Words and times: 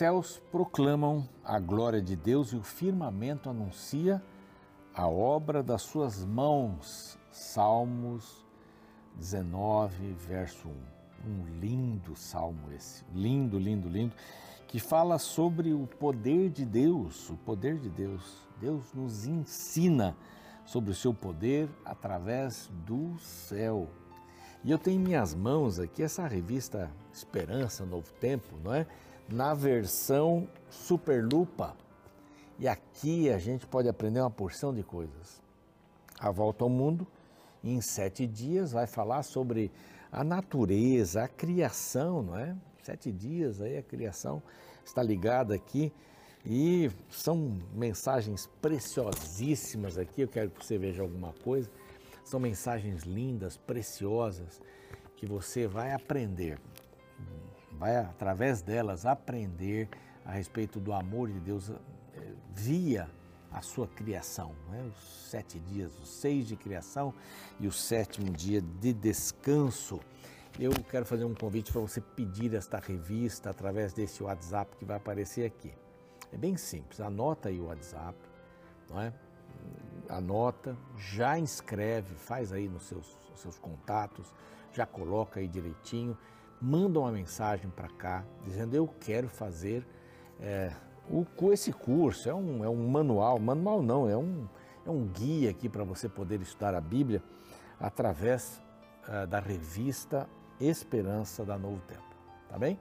Céus 0.00 0.40
proclamam 0.50 1.28
a 1.44 1.58
glória 1.58 2.00
de 2.00 2.16
Deus 2.16 2.54
e 2.54 2.56
o 2.56 2.62
firmamento 2.62 3.50
anuncia 3.50 4.22
a 4.94 5.06
obra 5.06 5.62
das 5.62 5.82
suas 5.82 6.24
mãos. 6.24 7.18
Salmos 7.30 8.42
19, 9.16 10.14
verso 10.14 10.68
1. 10.68 11.30
Um 11.30 11.60
lindo 11.60 12.16
salmo 12.16 12.72
esse, 12.72 13.04
lindo, 13.14 13.58
lindo, 13.58 13.90
lindo, 13.90 14.16
que 14.66 14.80
fala 14.80 15.18
sobre 15.18 15.74
o 15.74 15.86
poder 15.86 16.48
de 16.48 16.64
Deus, 16.64 17.28
o 17.28 17.36
poder 17.36 17.76
de 17.76 17.90
Deus. 17.90 18.48
Deus 18.58 18.94
nos 18.94 19.26
ensina 19.26 20.16
sobre 20.64 20.92
o 20.92 20.94
seu 20.94 21.12
poder 21.12 21.68
através 21.84 22.70
do 22.86 23.18
céu. 23.18 23.86
E 24.64 24.70
eu 24.70 24.78
tenho 24.78 24.98
em 24.98 25.04
minhas 25.04 25.34
mãos 25.34 25.78
aqui 25.78 26.02
essa 26.02 26.26
revista 26.26 26.90
Esperança, 27.12 27.84
Novo 27.84 28.10
Tempo, 28.14 28.56
não 28.64 28.72
é? 28.72 28.86
Na 29.30 29.54
versão 29.54 30.48
Superlupa. 30.68 31.76
E 32.58 32.68
aqui 32.68 33.30
a 33.30 33.38
gente 33.38 33.66
pode 33.66 33.88
aprender 33.88 34.20
uma 34.20 34.30
porção 34.30 34.74
de 34.74 34.82
coisas. 34.82 35.40
A 36.18 36.30
volta 36.30 36.64
ao 36.64 36.70
mundo, 36.70 37.06
em 37.62 37.80
sete 37.80 38.26
dias, 38.26 38.72
vai 38.72 38.86
falar 38.86 39.22
sobre 39.22 39.70
a 40.12 40.22
natureza, 40.22 41.24
a 41.24 41.28
criação, 41.28 42.22
não 42.22 42.36
é? 42.36 42.54
Sete 42.82 43.10
dias 43.12 43.60
aí 43.60 43.78
a 43.78 43.82
criação 43.82 44.42
está 44.84 45.02
ligada 45.02 45.54
aqui 45.54 45.92
e 46.44 46.90
são 47.10 47.58
mensagens 47.74 48.48
preciosíssimas 48.60 49.96
aqui. 49.96 50.22
Eu 50.22 50.28
quero 50.28 50.50
que 50.50 50.64
você 50.64 50.78
veja 50.78 51.02
alguma 51.02 51.32
coisa. 51.44 51.70
São 52.24 52.40
mensagens 52.40 53.02
lindas, 53.02 53.56
preciosas, 53.56 54.60
que 55.16 55.26
você 55.26 55.66
vai 55.66 55.92
aprender 55.92 56.58
vai 57.80 57.96
através 57.96 58.60
delas 58.60 59.06
aprender 59.06 59.88
a 60.22 60.32
respeito 60.32 60.78
do 60.78 60.92
amor 60.92 61.30
de 61.30 61.40
Deus 61.40 61.70
eh, 61.70 62.34
via 62.54 63.08
a 63.50 63.62
sua 63.62 63.88
criação, 63.88 64.54
é? 64.74 64.82
os 64.82 65.30
sete 65.30 65.58
dias, 65.58 65.98
os 65.98 66.08
seis 66.08 66.46
de 66.46 66.56
criação 66.56 67.14
e 67.58 67.66
o 67.66 67.72
sétimo 67.72 68.30
dia 68.30 68.60
de 68.60 68.92
descanso. 68.92 69.98
Eu 70.58 70.70
quero 70.90 71.06
fazer 71.06 71.24
um 71.24 71.34
convite 71.34 71.72
para 71.72 71.80
você 71.80 72.02
pedir 72.02 72.54
esta 72.54 72.78
revista 72.78 73.48
através 73.48 73.94
desse 73.94 74.22
WhatsApp 74.22 74.76
que 74.76 74.84
vai 74.84 74.98
aparecer 74.98 75.46
aqui. 75.46 75.72
É 76.30 76.36
bem 76.36 76.58
simples, 76.58 77.00
anota 77.00 77.48
aí 77.48 77.58
o 77.58 77.64
WhatsApp, 77.64 78.16
não 78.90 79.00
é? 79.00 79.12
Anota, 80.08 80.76
já 80.96 81.38
inscreve, 81.38 82.14
faz 82.14 82.52
aí 82.52 82.68
nos 82.68 82.82
seus, 82.84 83.16
seus 83.36 83.58
contatos, 83.58 84.32
já 84.72 84.84
coloca 84.84 85.40
aí 85.40 85.48
direitinho 85.48 86.16
manda 86.60 87.00
uma 87.00 87.10
mensagem 87.10 87.70
para 87.70 87.88
cá 87.88 88.24
dizendo 88.44 88.74
eu 88.74 88.86
quero 89.00 89.28
fazer 89.28 89.86
é, 90.38 90.72
o, 91.08 91.24
esse 91.52 91.72
curso. 91.72 92.28
É 92.28 92.34
um, 92.34 92.64
é 92.64 92.68
um 92.68 92.88
manual, 92.88 93.38
manual 93.38 93.82
não, 93.82 94.08
é 94.08 94.16
um, 94.16 94.46
é 94.86 94.90
um 94.90 95.06
guia 95.06 95.50
aqui 95.50 95.68
para 95.68 95.84
você 95.84 96.08
poder 96.08 96.40
estudar 96.42 96.74
a 96.74 96.80
Bíblia 96.80 97.22
através 97.78 98.60
é, 99.08 99.26
da 99.26 99.40
revista 99.40 100.28
Esperança 100.60 101.42
da 101.42 101.56
Novo 101.56 101.80
Tempo, 101.88 102.14
tá 102.48 102.58
bem? 102.58 102.78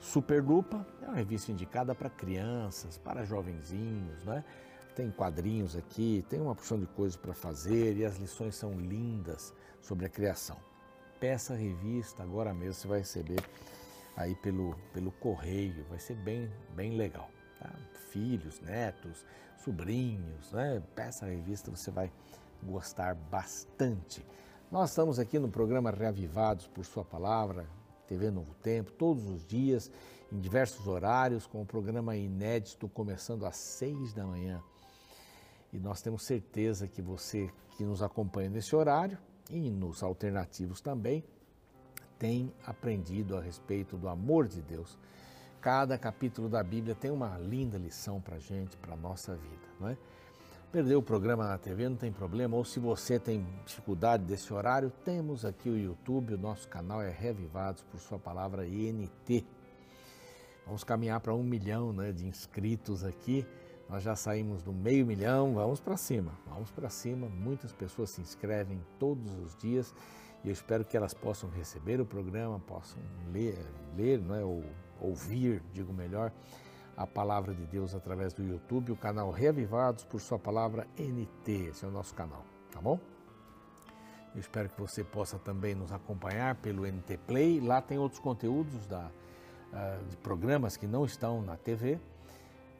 Superlupa 0.00 0.84
é 1.02 1.06
uma 1.06 1.14
revista 1.14 1.52
indicada 1.52 1.94
para 1.94 2.10
crianças, 2.10 2.98
para 2.98 3.24
jovenzinhos, 3.24 4.24
né? 4.24 4.44
Tem 4.96 5.10
quadrinhos 5.10 5.76
aqui, 5.76 6.24
tem 6.28 6.40
uma 6.40 6.54
porção 6.54 6.78
de 6.78 6.86
coisas 6.86 7.16
para 7.16 7.34
fazer 7.34 7.96
e 7.96 8.04
as 8.04 8.16
lições 8.16 8.56
são 8.56 8.72
lindas 8.72 9.54
sobre 9.80 10.06
a 10.06 10.08
criação 10.08 10.56
peça 11.20 11.54
a 11.54 11.56
revista 11.56 12.22
agora 12.22 12.52
mesmo, 12.52 12.74
você 12.74 12.88
vai 12.88 12.98
receber 12.98 13.42
aí 14.16 14.34
pelo, 14.34 14.74
pelo 14.92 15.12
correio, 15.12 15.84
vai 15.88 15.98
ser 15.98 16.14
bem, 16.14 16.50
bem 16.74 16.96
legal. 16.96 17.30
Tá? 17.58 17.70
Filhos, 18.10 18.60
netos, 18.60 19.24
sobrinhos, 19.62 20.52
né? 20.52 20.82
peça 20.94 21.26
a 21.26 21.28
revista, 21.28 21.70
você 21.70 21.90
vai 21.90 22.10
gostar 22.62 23.14
bastante. 23.14 24.24
Nós 24.70 24.90
estamos 24.90 25.18
aqui 25.18 25.38
no 25.38 25.48
programa 25.48 25.90
Reavivados 25.90 26.66
por 26.66 26.84
Sua 26.84 27.04
Palavra, 27.04 27.66
TV 28.06 28.30
Novo 28.30 28.54
Tempo, 28.54 28.92
todos 28.92 29.28
os 29.28 29.46
dias, 29.46 29.90
em 30.32 30.40
diversos 30.40 30.86
horários, 30.86 31.46
com 31.46 31.62
o 31.62 31.66
programa 31.66 32.16
inédito 32.16 32.88
começando 32.88 33.46
às 33.46 33.56
seis 33.56 34.12
da 34.12 34.24
manhã. 34.24 34.62
E 35.72 35.78
nós 35.78 36.00
temos 36.00 36.24
certeza 36.24 36.88
que 36.88 37.02
você 37.02 37.50
que 37.76 37.84
nos 37.84 38.02
acompanha 38.02 38.48
nesse 38.48 38.74
horário 38.74 39.18
e 39.50 39.70
nos 39.70 40.02
alternativos 40.02 40.80
também, 40.80 41.24
tem 42.18 42.52
aprendido 42.64 43.36
a 43.36 43.40
respeito 43.40 43.96
do 43.96 44.08
amor 44.08 44.48
de 44.48 44.62
Deus. 44.62 44.98
Cada 45.60 45.98
capítulo 45.98 46.48
da 46.48 46.62
Bíblia 46.62 46.94
tem 46.94 47.10
uma 47.10 47.36
linda 47.38 47.76
lição 47.76 48.20
para 48.20 48.36
a 48.36 48.38
gente, 48.38 48.76
para 48.76 48.94
a 48.94 48.96
nossa 48.96 49.34
vida, 49.34 49.66
não 49.80 49.88
é? 49.88 49.96
Perdeu 50.72 50.98
o 50.98 51.02
programa 51.02 51.46
na 51.46 51.56
TV, 51.56 51.88
não 51.88 51.96
tem 51.96 52.12
problema, 52.12 52.56
ou 52.56 52.64
se 52.64 52.78
você 52.78 53.18
tem 53.18 53.46
dificuldade 53.64 54.24
desse 54.24 54.52
horário, 54.52 54.92
temos 55.04 55.44
aqui 55.44 55.70
o 55.70 55.78
YouTube, 55.78 56.34
o 56.34 56.38
nosso 56.38 56.68
canal 56.68 57.00
é 57.00 57.10
Revivados 57.10 57.82
por 57.84 57.98
Sua 58.00 58.18
Palavra 58.18 58.66
INT. 58.66 59.44
Vamos 60.66 60.82
caminhar 60.82 61.20
para 61.20 61.34
um 61.34 61.42
milhão 61.42 61.92
né, 61.92 62.12
de 62.12 62.26
inscritos 62.26 63.04
aqui 63.04 63.46
nós 63.88 64.02
já 64.02 64.16
saímos 64.16 64.62
do 64.62 64.72
meio 64.72 65.06
milhão, 65.06 65.54
vamos 65.54 65.80
para 65.80 65.96
cima, 65.96 66.32
vamos 66.46 66.70
para 66.70 66.88
cima. 66.88 67.28
Muitas 67.28 67.72
pessoas 67.72 68.10
se 68.10 68.20
inscrevem 68.20 68.80
todos 68.98 69.32
os 69.38 69.56
dias 69.56 69.94
e 70.42 70.48
eu 70.48 70.52
espero 70.52 70.84
que 70.84 70.96
elas 70.96 71.14
possam 71.14 71.48
receber 71.50 72.00
o 72.00 72.06
programa, 72.06 72.58
possam 72.60 73.00
ler, 73.32 73.58
ler 73.96 74.20
não 74.20 74.34
é? 74.34 74.44
ou 74.44 74.64
ouvir, 75.00 75.62
digo 75.72 75.92
melhor, 75.92 76.32
a 76.96 77.06
palavra 77.06 77.54
de 77.54 77.64
Deus 77.66 77.94
através 77.94 78.32
do 78.32 78.42
YouTube, 78.42 78.92
o 78.92 78.96
canal 78.96 79.30
Reavivados 79.30 80.04
por 80.04 80.20
Sua 80.20 80.38
Palavra 80.38 80.86
NT, 80.98 81.68
esse 81.70 81.84
é 81.84 81.88
o 81.88 81.90
nosso 81.90 82.14
canal, 82.14 82.44
tá 82.72 82.80
bom? 82.80 82.98
Eu 84.34 84.40
espero 84.40 84.68
que 84.68 84.80
você 84.80 85.04
possa 85.04 85.38
também 85.38 85.74
nos 85.74 85.92
acompanhar 85.92 86.54
pelo 86.56 86.86
NT 86.86 87.18
Play, 87.26 87.60
lá 87.60 87.80
tem 87.80 87.98
outros 87.98 88.20
conteúdos 88.20 88.86
da, 88.86 89.10
uh, 89.72 90.04
de 90.06 90.16
programas 90.16 90.76
que 90.76 90.86
não 90.86 91.04
estão 91.04 91.42
na 91.42 91.56
TV 91.56 91.98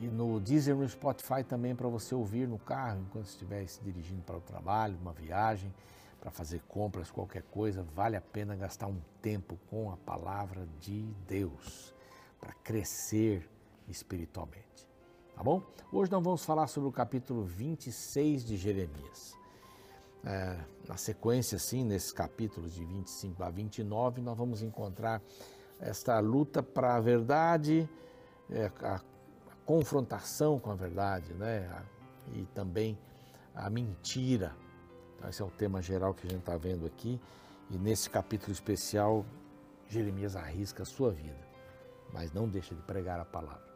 e 0.00 0.06
no 0.06 0.38
Deezer 0.40 0.76
no 0.76 0.88
Spotify 0.88 1.42
também 1.42 1.74
para 1.74 1.88
você 1.88 2.14
ouvir 2.14 2.46
no 2.46 2.58
carro, 2.58 3.00
enquanto 3.00 3.26
estiver 3.26 3.66
se 3.66 3.82
dirigindo 3.82 4.22
para 4.22 4.36
o 4.36 4.40
trabalho, 4.40 4.96
uma 5.00 5.12
viagem, 5.12 5.72
para 6.20 6.30
fazer 6.30 6.60
compras, 6.68 7.10
qualquer 7.10 7.42
coisa, 7.44 7.82
vale 7.94 8.16
a 8.16 8.20
pena 8.20 8.56
gastar 8.56 8.88
um 8.88 9.00
tempo 9.22 9.58
com 9.70 9.90
a 9.90 9.96
palavra 9.96 10.66
de 10.80 11.02
Deus 11.26 11.94
para 12.40 12.52
crescer 12.52 13.48
espiritualmente. 13.88 14.86
Tá 15.34 15.42
bom? 15.42 15.62
Hoje 15.92 16.10
nós 16.10 16.22
vamos 16.22 16.44
falar 16.44 16.66
sobre 16.66 16.88
o 16.88 16.92
capítulo 16.92 17.44
26 17.44 18.44
de 18.44 18.56
Jeremias. 18.56 19.36
É, 20.24 20.58
na 20.88 20.96
sequência, 20.96 21.56
assim, 21.56 21.84
nesses 21.84 22.10
capítulos 22.10 22.74
de 22.74 22.84
25 22.84 23.42
a 23.42 23.50
29, 23.50 24.20
nós 24.20 24.36
vamos 24.36 24.62
encontrar 24.62 25.22
esta 25.78 26.18
luta 26.18 26.62
para 26.62 26.96
a 26.96 27.00
verdade, 27.00 27.88
é, 28.50 28.70
a 28.82 29.00
confrontação 29.66 30.58
com 30.58 30.70
a 30.70 30.74
verdade, 30.74 31.34
né? 31.34 31.68
E 32.32 32.46
também 32.54 32.96
a 33.54 33.68
mentira. 33.68 34.54
Então, 35.16 35.28
esse 35.28 35.42
é 35.42 35.44
o 35.44 35.50
tema 35.50 35.82
geral 35.82 36.14
que 36.14 36.26
a 36.26 36.30
gente 36.30 36.40
está 36.40 36.56
vendo 36.56 36.86
aqui. 36.86 37.20
E 37.68 37.76
nesse 37.76 38.08
capítulo 38.08 38.52
especial, 38.52 39.26
Jeremias 39.88 40.36
arrisca 40.36 40.84
a 40.84 40.86
sua 40.86 41.10
vida, 41.10 41.46
mas 42.12 42.32
não 42.32 42.48
deixa 42.48 42.74
de 42.74 42.82
pregar 42.82 43.18
a 43.18 43.24
palavra. 43.24 43.66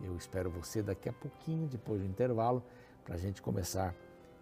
Eu 0.00 0.16
espero 0.16 0.50
você 0.50 0.82
daqui 0.82 1.08
a 1.08 1.12
pouquinho, 1.12 1.68
depois 1.68 2.00
do 2.00 2.06
intervalo, 2.06 2.62
para 3.04 3.14
a 3.14 3.18
gente 3.18 3.42
começar 3.42 3.94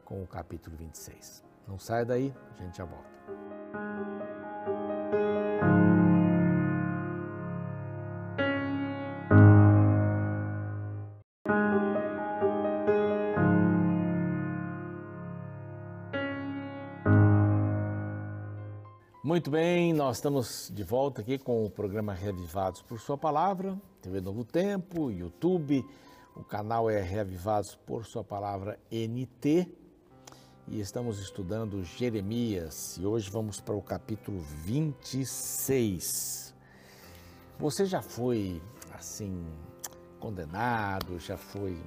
com 0.04 0.22
o 0.22 0.26
capítulo 0.26 0.76
26. 0.76 1.44
Não 1.66 1.78
saia 1.78 2.04
daí, 2.04 2.34
a 2.52 2.62
gente 2.62 2.78
já 2.78 2.84
volta. 2.84 4.39
Muito 19.30 19.48
bem, 19.48 19.92
nós 19.92 20.16
estamos 20.16 20.72
de 20.74 20.82
volta 20.82 21.20
aqui 21.20 21.38
com 21.38 21.64
o 21.64 21.70
programa 21.70 22.12
Reavivados 22.12 22.82
por 22.82 22.98
Sua 22.98 23.16
Palavra, 23.16 23.80
TV 24.02 24.20
Novo 24.20 24.44
Tempo, 24.44 25.08
YouTube, 25.08 25.86
o 26.34 26.42
canal 26.42 26.90
é 26.90 27.00
Reavivados 27.00 27.76
por 27.86 28.04
Sua 28.04 28.24
Palavra 28.24 28.76
NT 28.90 29.68
e 30.66 30.80
estamos 30.80 31.20
estudando 31.20 31.84
Jeremias 31.84 32.98
e 33.00 33.06
hoje 33.06 33.30
vamos 33.30 33.60
para 33.60 33.76
o 33.76 33.80
capítulo 33.80 34.40
26. 34.64 36.52
Você 37.56 37.86
já 37.86 38.02
foi 38.02 38.60
assim 38.94 39.46
condenado, 40.18 41.20
já 41.20 41.36
foi 41.36 41.80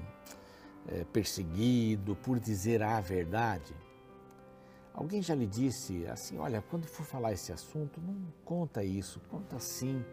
é, 0.87 1.03
perseguido 1.11 2.15
por 2.15 2.39
dizer 2.39 2.81
a 2.81 3.01
verdade? 3.01 3.82
Alguém 4.93 5.21
já 5.21 5.33
lhe 5.33 5.47
disse 5.47 6.05
assim: 6.07 6.37
olha, 6.37 6.61
quando 6.61 6.85
for 6.85 7.05
falar 7.05 7.33
esse 7.33 7.51
assunto, 7.51 7.99
não 7.99 8.15
conta 8.45 8.83
isso, 8.83 9.19
conta 9.29 9.55
assim, 9.55 10.05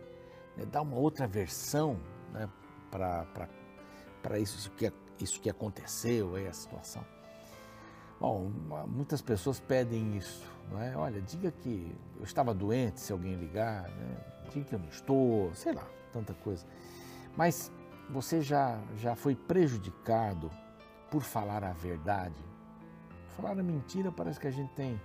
né? 0.56 0.64
dá 0.64 0.80
uma 0.80 0.96
outra 0.96 1.26
versão, 1.26 2.00
né, 2.32 2.48
para 2.90 4.38
isso 4.38 4.70
que, 4.72 4.90
isso 5.18 5.40
que 5.40 5.50
aconteceu, 5.50 6.34
aí, 6.34 6.46
a 6.48 6.52
situação. 6.52 7.04
Bom, 8.18 8.50
muitas 8.86 9.22
pessoas 9.22 9.58
pedem 9.60 10.16
isso, 10.16 10.46
não 10.70 10.80
é? 10.80 10.96
Olha, 10.96 11.22
diga 11.22 11.50
que 11.50 11.94
eu 12.18 12.24
estava 12.24 12.52
doente 12.52 13.00
se 13.00 13.12
alguém 13.12 13.34
ligar, 13.34 13.88
né? 13.88 14.16
diga 14.50 14.64
que 14.66 14.74
eu 14.74 14.78
não 14.78 14.88
estou, 14.88 15.54
sei 15.54 15.72
lá, 15.72 15.86
tanta 16.12 16.34
coisa. 16.34 16.66
Mas 17.36 17.72
você 18.10 18.42
já, 18.42 18.78
já 18.96 19.14
foi 19.14 19.34
prejudicado 19.34 20.50
por 21.10 21.22
falar 21.22 21.64
a 21.64 21.72
verdade? 21.72 22.49
Falar 23.40 23.58
a 23.58 23.62
mentira 23.62 24.12
parece 24.12 24.38
que 24.38 24.46
a 24.46 24.50
gente 24.50 24.70
tem, 24.74 25.00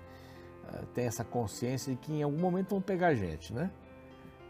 eh, 0.67 0.83
tem 0.93 1.05
essa 1.05 1.23
consciência 1.23 1.93
de 1.93 1.97
que 1.97 2.11
em 2.11 2.23
algum 2.23 2.37
momento 2.37 2.71
vão 2.71 2.81
pegar 2.81 3.07
a 3.07 3.15
gente, 3.15 3.53
né? 3.53 3.71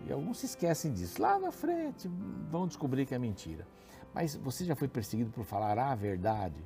E 0.08 0.12
alguns 0.12 0.40
se 0.40 0.48
esquecem 0.48 0.92
disso. 0.92 1.22
Lá 1.22 1.38
na 1.38 1.52
frente 1.52 2.10
vão 2.50 2.68
descobrir 2.68 3.06
que 3.06 3.14
é 3.14 3.20
mentira. 3.20 3.68
Mas 4.12 4.36
você 4.36 4.66
já 4.66 4.76
foi 4.76 4.88
perseguido 4.88 5.30
por 5.30 5.44
falar 5.44 5.78
a 5.78 5.94
verdade? 5.94 6.64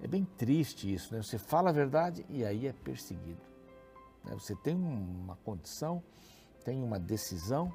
É 0.00 0.06
bem 0.06 0.24
triste 0.36 0.92
isso, 0.92 1.14
né? 1.14 1.22
Você 1.22 1.36
fala 1.36 1.68
a 1.68 1.72
verdade 1.72 2.24
e 2.30 2.42
aí 2.44 2.66
é 2.66 2.72
perseguido. 2.72 3.42
Né? 4.24 4.32
Você 4.32 4.54
tem 4.54 4.74
uma 4.74 5.36
condição, 5.44 6.02
tem 6.64 6.82
uma 6.82 6.98
decisão, 6.98 7.70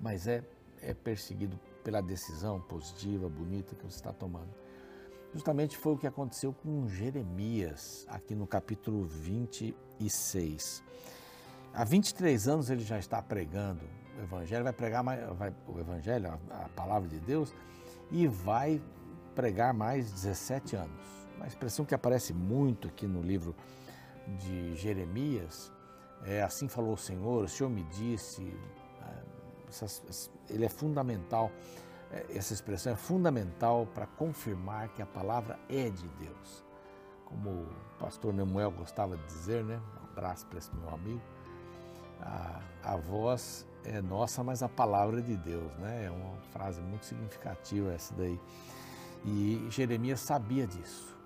mas 0.00 0.26
é, 0.26 0.42
é 0.82 0.94
perseguido 0.94 1.60
pela 1.84 2.00
decisão 2.00 2.60
positiva, 2.60 3.28
bonita 3.28 3.76
que 3.76 3.84
você 3.84 3.96
está 3.96 4.12
tomando. 4.12 4.63
Justamente 5.34 5.76
foi 5.76 5.94
o 5.94 5.98
que 5.98 6.06
aconteceu 6.06 6.52
com 6.52 6.86
Jeremias, 6.86 8.06
aqui 8.08 8.36
no 8.36 8.46
capítulo 8.46 9.04
26. 9.04 10.80
Há 11.74 11.82
23 11.82 12.46
anos 12.46 12.70
ele 12.70 12.84
já 12.84 13.00
está 13.00 13.20
pregando 13.20 13.80
o 14.16 14.22
Evangelho, 14.22 14.62
vai 14.62 14.72
pregar 14.72 15.02
mais, 15.02 15.20
vai, 15.36 15.52
o 15.66 15.80
Evangelho, 15.80 16.30
a, 16.30 16.64
a 16.64 16.68
palavra 16.68 17.08
de 17.08 17.18
Deus, 17.18 17.52
e 18.12 18.28
vai 18.28 18.80
pregar 19.34 19.74
mais 19.74 20.08
17 20.12 20.76
anos. 20.76 21.04
Uma 21.36 21.48
expressão 21.48 21.84
que 21.84 21.96
aparece 21.96 22.32
muito 22.32 22.86
aqui 22.86 23.08
no 23.08 23.20
livro 23.20 23.56
de 24.38 24.76
Jeremias 24.76 25.72
é 26.24 26.44
assim 26.44 26.68
falou 26.68 26.92
o 26.92 26.96
Senhor, 26.96 27.42
o 27.42 27.48
Senhor 27.48 27.68
me 27.68 27.82
disse. 27.82 28.56
É, 29.02 29.84
ele 30.48 30.64
é 30.64 30.68
fundamental, 30.68 31.50
essa 32.28 32.52
expressão 32.52 32.92
é 32.92 32.96
fundamental 32.96 33.86
para 33.86 34.06
confirmar 34.06 34.88
que 34.88 35.02
a 35.02 35.06
palavra 35.06 35.58
é 35.68 35.88
de 35.88 36.08
Deus. 36.08 36.64
Como 37.24 37.50
o 37.50 37.68
pastor 37.98 38.32
Nemuel 38.32 38.70
gostava 38.70 39.16
de 39.16 39.24
dizer, 39.24 39.64
né? 39.64 39.80
Um 40.00 40.04
abraço 40.12 40.46
para 40.46 40.58
esse 40.58 40.74
meu 40.74 40.88
amigo. 40.90 41.22
A, 42.20 42.60
a 42.84 42.96
voz 42.96 43.66
é 43.84 44.00
nossa, 44.00 44.42
mas 44.44 44.62
a 44.62 44.68
palavra 44.68 45.18
é 45.18 45.22
de 45.22 45.36
Deus, 45.36 45.72
né? 45.76 46.06
É 46.06 46.10
uma 46.10 46.36
frase 46.52 46.80
muito 46.80 47.04
significativa 47.04 47.92
essa 47.92 48.14
daí. 48.14 48.40
E 49.24 49.66
Jeremias 49.70 50.20
sabia 50.20 50.66
disso. 50.66 51.16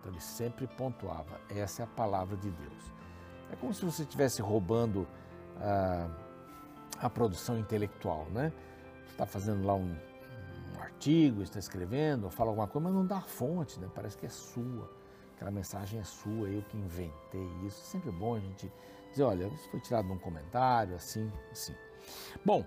Então 0.00 0.12
ele 0.12 0.20
sempre 0.20 0.66
pontuava: 0.66 1.40
essa 1.48 1.82
é 1.82 1.84
a 1.84 1.88
palavra 1.88 2.36
de 2.36 2.50
Deus. 2.50 2.92
É 3.52 3.56
como 3.56 3.72
se 3.72 3.84
você 3.84 4.02
estivesse 4.02 4.40
roubando 4.42 5.06
a, 5.60 6.08
a 6.98 7.10
produção 7.10 7.58
intelectual, 7.58 8.26
né? 8.30 8.52
Você 9.04 9.12
está 9.12 9.26
fazendo 9.26 9.64
lá 9.64 9.74
um 9.74 9.94
artigo, 11.02 11.42
está 11.42 11.58
escrevendo, 11.58 12.30
fala 12.30 12.50
alguma 12.50 12.68
coisa, 12.68 12.84
mas 12.84 12.94
não 12.94 13.04
dá 13.04 13.18
a 13.18 13.22
fonte, 13.22 13.80
né? 13.80 13.90
Parece 13.92 14.16
que 14.16 14.24
é 14.24 14.28
sua. 14.28 14.88
Aquela 15.34 15.50
mensagem 15.50 15.98
é 15.98 16.04
sua, 16.04 16.48
eu 16.48 16.62
que 16.62 16.76
inventei 16.76 17.44
isso. 17.66 17.80
É 17.80 17.84
sempre 17.84 18.12
bom 18.12 18.36
a 18.36 18.38
gente 18.38 18.72
dizer, 19.10 19.24
olha, 19.24 19.48
isso 19.48 19.68
foi 19.68 19.80
tirado 19.80 20.06
de 20.06 20.12
um 20.12 20.18
comentário, 20.18 20.94
assim, 20.94 21.30
assim. 21.50 21.74
Bom, 22.44 22.64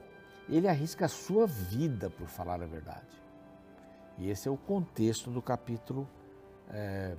ele 0.50 0.68
arrisca 0.68 1.06
a 1.06 1.08
sua 1.08 1.48
vida 1.48 2.10
por 2.10 2.28
falar 2.28 2.62
a 2.62 2.66
verdade. 2.66 3.08
E 4.18 4.30
esse 4.30 4.50
é 4.50 4.52
o 4.52 4.58
contexto 4.58 5.32
do 5.32 5.42
capítulo, 5.42 6.08
é, 6.70 7.16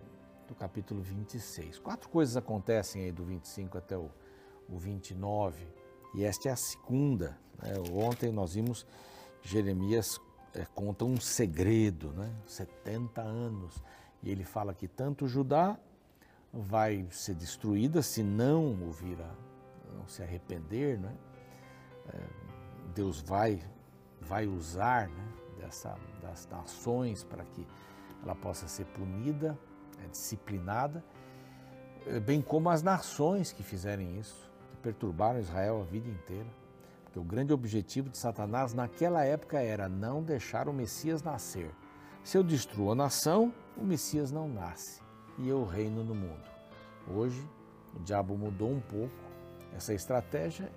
do 0.46 0.54
capítulo 0.54 1.00
26. 1.00 1.78
Quatro 1.78 2.10
coisas 2.10 2.36
acontecem 2.36 3.04
aí 3.04 3.12
do 3.12 3.24
25 3.24 3.78
até 3.78 3.96
o, 3.96 4.10
o 4.68 4.76
29, 4.76 5.66
e 6.14 6.24
esta 6.24 6.50
é 6.50 6.52
a 6.52 6.56
segunda. 6.56 7.38
Né? 7.62 7.72
Ontem 7.90 8.30
nós 8.30 8.52
vimos 8.52 8.86
Jeremias 9.42 10.20
é, 10.56 10.66
conta 10.74 11.04
um 11.04 11.20
segredo, 11.20 12.12
né? 12.12 12.32
70 12.46 13.20
anos, 13.20 13.82
e 14.22 14.30
ele 14.30 14.44
fala 14.44 14.74
que 14.74 14.88
tanto 14.88 15.28
Judá 15.28 15.78
vai 16.52 17.06
ser 17.10 17.34
destruída 17.34 18.00
se 18.00 18.22
não 18.22 18.82
ouvir, 18.82 19.20
a, 19.20 19.34
não 19.94 20.08
se 20.08 20.22
arrepender, 20.22 20.98
né? 20.98 21.14
É, 22.08 22.20
Deus 22.94 23.20
vai, 23.20 23.62
vai 24.20 24.46
usar, 24.46 25.08
né? 25.08 25.32
dessa, 25.58 25.96
das 26.22 26.46
nações 26.48 27.22
para 27.22 27.44
que 27.44 27.66
ela 28.22 28.34
possa 28.34 28.66
ser 28.66 28.86
punida, 28.86 29.58
é, 30.02 30.08
disciplinada, 30.08 31.04
é, 32.06 32.18
bem 32.18 32.40
como 32.40 32.70
as 32.70 32.82
nações 32.82 33.52
que 33.52 33.62
fizerem 33.62 34.18
isso, 34.18 34.50
que 34.70 34.76
perturbaram 34.78 35.38
Israel 35.38 35.82
a 35.82 35.84
vida 35.84 36.08
inteira. 36.08 36.48
Porque 37.16 37.20
o 37.20 37.24
grande 37.24 37.50
objetivo 37.50 38.10
de 38.10 38.18
Satanás 38.18 38.74
naquela 38.74 39.24
época 39.24 39.58
era 39.58 39.88
não 39.88 40.22
deixar 40.22 40.68
o 40.68 40.72
Messias 40.72 41.22
nascer. 41.22 41.70
Se 42.22 42.36
eu 42.36 42.42
destruo 42.42 42.92
a 42.92 42.94
nação, 42.94 43.54
o 43.74 43.82
Messias 43.82 44.30
não 44.30 44.46
nasce 44.46 45.00
e 45.38 45.48
eu 45.48 45.64
reino 45.64 46.04
no 46.04 46.14
mundo. 46.14 46.44
Hoje, 47.08 47.42
o 47.94 48.00
diabo 48.00 48.36
mudou 48.36 48.70
um 48.70 48.80
pouco 48.80 49.14
essa 49.74 49.94
estratégia, 49.94 50.70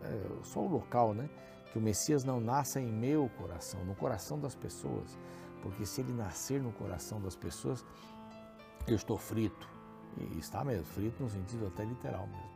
é, 0.00 0.44
só 0.44 0.60
o 0.60 0.68
local, 0.68 1.12
né? 1.12 1.28
que 1.70 1.78
o 1.78 1.82
Messias 1.82 2.24
não 2.24 2.40
nasça 2.40 2.80
em 2.80 2.90
meu 2.90 3.28
coração, 3.36 3.84
no 3.84 3.94
coração 3.94 4.40
das 4.40 4.54
pessoas, 4.54 5.18
porque 5.60 5.84
se 5.84 6.00
ele 6.00 6.14
nascer 6.14 6.58
no 6.58 6.72
coração 6.72 7.20
das 7.20 7.36
pessoas, 7.36 7.84
eu 8.88 8.96
estou 8.96 9.18
frito. 9.18 9.68
E 10.16 10.38
está 10.38 10.64
mesmo, 10.64 10.86
frito 10.86 11.22
no 11.22 11.28
sentido 11.28 11.66
até 11.66 11.84
literal 11.84 12.26
mesmo. 12.28 12.55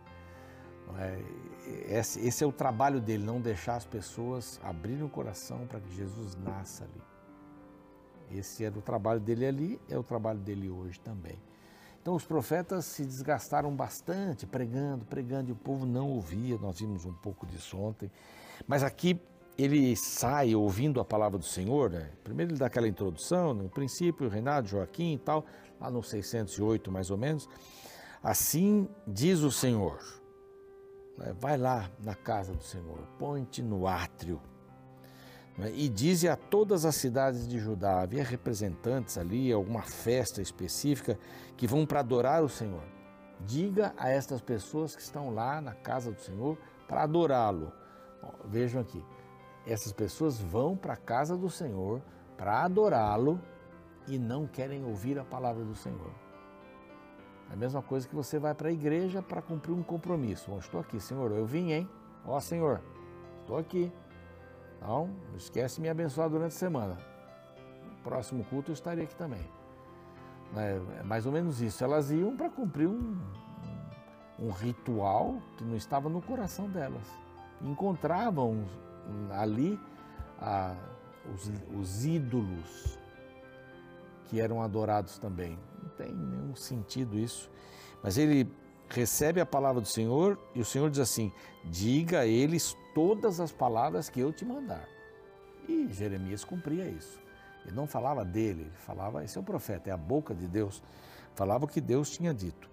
É, 0.98 1.98
esse, 1.98 2.20
esse 2.26 2.42
é 2.42 2.46
o 2.46 2.52
trabalho 2.52 3.00
dele, 3.00 3.24
não 3.24 3.40
deixar 3.40 3.76
as 3.76 3.84
pessoas 3.84 4.60
abrirem 4.62 5.04
o 5.04 5.08
coração 5.08 5.66
para 5.66 5.80
que 5.80 5.94
Jesus 5.94 6.36
nasça 6.36 6.84
ali. 6.84 8.38
Esse 8.38 8.64
era 8.64 8.78
o 8.78 8.82
trabalho 8.82 9.20
dele 9.20 9.46
ali, 9.46 9.80
é 9.88 9.98
o 9.98 10.02
trabalho 10.02 10.38
dele 10.38 10.70
hoje 10.70 11.00
também. 11.00 11.38
Então 12.00 12.14
os 12.14 12.24
profetas 12.24 12.86
se 12.86 13.04
desgastaram 13.04 13.74
bastante 13.74 14.46
pregando, 14.46 15.04
pregando, 15.04 15.50
e 15.50 15.52
o 15.52 15.56
povo 15.56 15.84
não 15.84 16.08
ouvia, 16.08 16.56
nós 16.58 16.80
vimos 16.80 17.04
um 17.04 17.12
pouco 17.12 17.46
disso 17.46 17.76
ontem. 17.78 18.10
Mas 18.66 18.82
aqui 18.82 19.20
ele 19.58 19.94
sai 19.96 20.54
ouvindo 20.54 21.00
a 21.00 21.04
palavra 21.04 21.38
do 21.38 21.44
Senhor, 21.44 21.90
né? 21.90 22.10
primeiro 22.24 22.52
ele 22.52 22.58
dá 22.58 22.66
aquela 22.66 22.88
introdução, 22.88 23.52
no 23.52 23.68
princípio, 23.68 24.28
Renato, 24.28 24.68
Joaquim 24.68 25.14
e 25.14 25.18
tal, 25.18 25.44
lá 25.78 25.90
no 25.90 26.02
608 26.02 26.90
mais 26.90 27.10
ou 27.10 27.18
menos. 27.18 27.48
Assim 28.22 28.88
diz 29.06 29.40
o 29.40 29.50
Senhor, 29.50 29.98
né? 29.98 30.19
Vai 31.38 31.56
lá 31.56 31.90
na 32.02 32.14
casa 32.14 32.52
do 32.52 32.62
Senhor, 32.62 32.98
põe-te 33.18 33.62
no 33.62 33.86
átrio, 33.86 34.40
né? 35.56 35.70
e 35.74 35.88
dize 35.88 36.28
a 36.28 36.36
todas 36.36 36.84
as 36.84 36.94
cidades 36.96 37.46
de 37.46 37.58
Judá, 37.58 38.00
havia 38.00 38.24
representantes 38.24 39.18
ali, 39.18 39.52
alguma 39.52 39.82
festa 39.82 40.40
específica, 40.40 41.18
que 41.56 41.66
vão 41.66 41.84
para 41.84 42.00
adorar 42.00 42.42
o 42.42 42.48
Senhor. 42.48 42.84
Diga 43.40 43.94
a 43.96 44.08
estas 44.10 44.40
pessoas 44.40 44.94
que 44.94 45.02
estão 45.02 45.34
lá 45.34 45.60
na 45.60 45.74
casa 45.74 46.12
do 46.12 46.20
Senhor 46.20 46.58
para 46.86 47.02
adorá-lo 47.02 47.72
Vejam 48.44 48.80
aqui, 48.80 49.04
essas 49.66 49.92
pessoas 49.92 50.38
vão 50.38 50.76
para 50.76 50.94
a 50.94 50.96
casa 50.96 51.36
do 51.36 51.48
Senhor 51.48 52.02
para 52.36 52.64
adorá-lo 52.64 53.40
e 54.06 54.18
não 54.18 54.46
querem 54.46 54.84
ouvir 54.84 55.18
a 55.18 55.24
palavra 55.24 55.62
do 55.62 55.74
Senhor. 55.74 56.10
É 57.50 57.54
a 57.54 57.56
mesma 57.56 57.82
coisa 57.82 58.08
que 58.08 58.14
você 58.14 58.38
vai 58.38 58.54
para 58.54 58.68
a 58.68 58.72
igreja 58.72 59.20
para 59.20 59.42
cumprir 59.42 59.72
um 59.72 59.82
compromisso. 59.82 60.50
Bom, 60.50 60.58
estou 60.58 60.80
aqui, 60.80 61.00
Senhor, 61.00 61.30
eu 61.32 61.44
vim, 61.44 61.72
hein? 61.72 61.88
Ó, 62.24 62.38
Senhor, 62.40 62.80
estou 63.40 63.58
aqui. 63.58 63.92
Não, 64.80 65.08
não 65.08 65.36
esquece 65.36 65.76
de 65.76 65.82
me 65.82 65.88
abençoar 65.88 66.30
durante 66.30 66.52
a 66.52 66.58
semana. 66.58 66.96
No 67.84 67.96
próximo 68.02 68.44
culto 68.44 68.70
eu 68.70 68.74
estarei 68.74 69.04
aqui 69.04 69.16
também. 69.16 69.46
É, 70.56 70.80
é 71.00 71.02
mais 71.02 71.26
ou 71.26 71.32
menos 71.32 71.60
isso. 71.60 71.82
Elas 71.84 72.10
iam 72.10 72.36
para 72.36 72.48
cumprir 72.48 72.86
um, 72.86 73.20
um, 74.38 74.50
ritual 74.50 75.36
que 75.58 75.64
não 75.64 75.76
estava 75.76 76.08
no 76.08 76.22
coração 76.22 76.68
delas 76.68 77.06
encontravam 77.62 78.64
ali 79.30 79.78
os, 81.34 81.52
os 81.78 82.04
ídolos 82.04 82.98
que 84.26 84.40
eram 84.40 84.62
adorados 84.62 85.18
também. 85.18 85.58
Não 85.82 85.88
tem 85.90 86.12
nenhum 86.12 86.54
sentido 86.54 87.18
isso. 87.18 87.50
Mas 88.02 88.18
ele 88.18 88.50
recebe 88.88 89.40
a 89.40 89.46
palavra 89.46 89.80
do 89.80 89.88
Senhor 89.88 90.38
e 90.54 90.60
o 90.60 90.64
Senhor 90.64 90.90
diz 90.90 91.00
assim: 91.00 91.32
diga 91.64 92.20
a 92.20 92.26
eles 92.26 92.76
todas 92.94 93.40
as 93.40 93.52
palavras 93.52 94.08
que 94.08 94.20
eu 94.20 94.32
te 94.32 94.44
mandar. 94.44 94.88
E 95.68 95.88
Jeremias 95.92 96.44
cumpria 96.44 96.88
isso. 96.88 97.20
Ele 97.64 97.76
não 97.76 97.86
falava 97.86 98.24
dele, 98.24 98.62
ele 98.62 98.70
falava, 98.78 99.22
esse 99.22 99.36
é 99.36 99.40
o 99.40 99.44
profeta, 99.44 99.90
é 99.90 99.92
a 99.92 99.96
boca 99.96 100.34
de 100.34 100.48
Deus. 100.48 100.82
Falava 101.34 101.64
o 101.64 101.68
que 101.68 101.80
Deus 101.80 102.10
tinha 102.10 102.34
dito. 102.34 102.68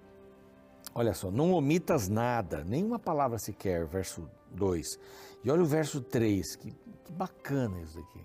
Olha 0.95 1.13
só, 1.13 1.29
não 1.29 1.51
omitas 1.51 2.07
nada, 2.07 2.63
nenhuma 2.63 2.97
palavra 2.97 3.37
sequer, 3.37 3.85
verso 3.85 4.29
2. 4.51 4.97
E 5.43 5.51
olha 5.51 5.61
o 5.61 5.65
verso 5.65 6.01
3, 6.01 6.55
que, 6.55 6.71
que 6.71 7.11
bacana 7.11 7.79
isso 7.81 7.99
aqui. 7.99 8.21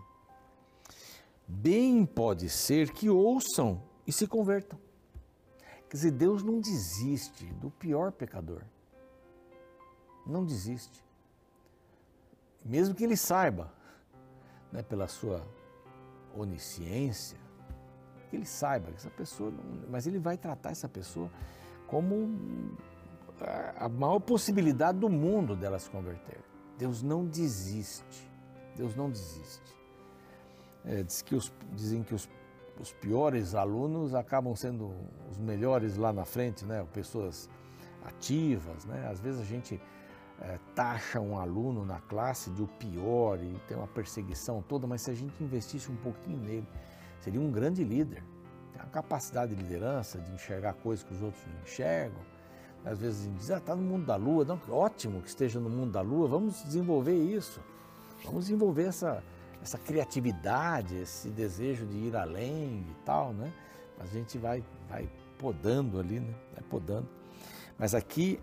Bem 1.46 2.06
pode 2.06 2.48
ser 2.48 2.90
que 2.92 3.10
ouçam 3.10 3.82
e 4.06 4.12
se 4.12 4.26
convertam. 4.26 4.78
Quer 5.88 5.96
dizer, 5.96 6.10
Deus 6.12 6.42
não 6.42 6.60
desiste 6.60 7.44
do 7.54 7.70
pior 7.70 8.12
pecador. 8.12 8.62
Não 10.26 10.44
desiste. 10.44 11.04
Mesmo 12.64 12.94
que 12.94 13.04
ele 13.04 13.16
saiba, 13.16 13.72
né, 14.70 14.82
pela 14.82 15.08
sua 15.08 15.46
onisciência, 16.34 17.38
que 18.30 18.36
ele 18.36 18.46
saiba 18.46 18.90
que 18.90 18.96
essa 18.96 19.10
pessoa, 19.10 19.50
não, 19.50 19.90
mas 19.90 20.06
ele 20.06 20.18
vai 20.18 20.38
tratar 20.38 20.70
essa 20.70 20.88
pessoa 20.88 21.30
como 21.86 22.74
a 23.76 23.88
maior 23.88 24.20
possibilidade 24.20 24.98
do 24.98 25.08
mundo 25.08 25.54
dela 25.54 25.78
se 25.78 25.90
converter. 25.90 26.40
Deus 26.78 27.02
não 27.02 27.26
desiste. 27.26 28.30
Deus 28.76 28.94
não 28.94 29.10
desiste. 29.10 29.76
É, 30.84 31.02
diz 31.02 31.22
que 31.22 31.34
os, 31.34 31.52
dizem 31.72 32.02
que 32.02 32.14
os, 32.14 32.28
os 32.82 32.92
piores 32.92 33.54
alunos 33.54 34.12
acabam 34.12 34.56
sendo 34.56 34.92
os 35.30 35.38
melhores 35.38 35.96
lá 35.96 36.12
na 36.12 36.24
frente, 36.24 36.64
né? 36.64 36.84
Pessoas 36.92 37.48
ativas, 38.04 38.84
né? 38.84 39.08
Às 39.08 39.20
vezes 39.20 39.40
a 39.40 39.44
gente 39.44 39.80
é, 40.40 40.58
taxa 40.74 41.20
um 41.20 41.38
aluno 41.38 41.84
na 41.84 42.00
classe 42.00 42.50
de 42.50 42.60
o 42.60 42.66
pior 42.66 43.38
e 43.40 43.56
tem 43.68 43.76
uma 43.76 43.86
perseguição 43.86 44.60
toda, 44.68 44.84
mas 44.84 45.02
se 45.02 45.12
a 45.12 45.14
gente 45.14 45.32
investisse 45.42 45.92
um 45.92 45.96
pouquinho 45.96 46.38
nele, 46.38 46.66
seria 47.20 47.40
um 47.40 47.52
grande 47.52 47.84
líder. 47.84 48.24
Tem 48.72 48.82
a 48.82 48.86
capacidade 48.86 49.54
de 49.54 49.62
liderança, 49.62 50.18
de 50.18 50.32
enxergar 50.32 50.72
coisas 50.74 51.04
que 51.04 51.14
os 51.14 51.22
outros 51.22 51.44
não 51.46 51.62
enxergam. 51.62 52.20
Às 52.84 52.98
vezes 52.98 53.32
diz, 53.36 53.48
ah, 53.52 53.58
está 53.58 53.76
no 53.76 53.82
mundo 53.82 54.06
da 54.06 54.16
lua, 54.16 54.44
não, 54.44 54.60
ótimo 54.68 55.22
que 55.22 55.28
esteja 55.28 55.60
no 55.60 55.70
mundo 55.70 55.92
da 55.92 56.00
lua, 56.00 56.26
vamos 56.26 56.64
desenvolver 56.64 57.14
isso. 57.14 57.60
Vamos 58.24 58.46
desenvolver 58.46 58.86
essa, 58.86 59.22
essa 59.62 59.78
criatividade, 59.78 60.96
esse 60.96 61.30
desejo 61.30 61.86
de 61.86 61.96
ir 61.96 62.16
além 62.16 62.84
e 62.90 62.94
tal, 63.04 63.32
né? 63.32 63.52
A 63.98 64.06
gente 64.06 64.36
vai, 64.36 64.64
vai 64.88 65.08
podando 65.38 66.00
ali, 66.00 66.18
né? 66.18 66.34
Vai 66.52 66.64
podando. 66.64 67.08
Mas 67.78 67.94
aqui 67.94 68.40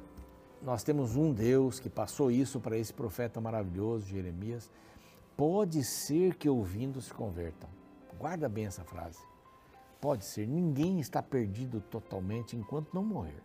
nós 0.62 0.82
temos 0.82 1.16
um 1.16 1.34
Deus 1.34 1.80
que 1.80 1.90
passou 1.90 2.32
isso 2.32 2.60
para 2.60 2.78
esse 2.78 2.94
profeta 2.94 3.42
maravilhoso, 3.42 4.08
Jeremias. 4.08 4.72
Pode 5.36 5.84
ser 5.84 6.36
que 6.36 6.50
ouvindo 6.50 7.02
se 7.02 7.14
convertam. 7.14 7.70
Guarda 8.18 8.48
bem 8.50 8.66
essa 8.66 8.84
frase. 8.84 9.20
Pode 10.00 10.24
ser. 10.26 10.48
Ninguém 10.48 11.00
está 11.00 11.22
perdido 11.22 11.82
totalmente 11.82 12.56
enquanto 12.56 12.94
não 12.94 13.04
morrer. 13.04 13.42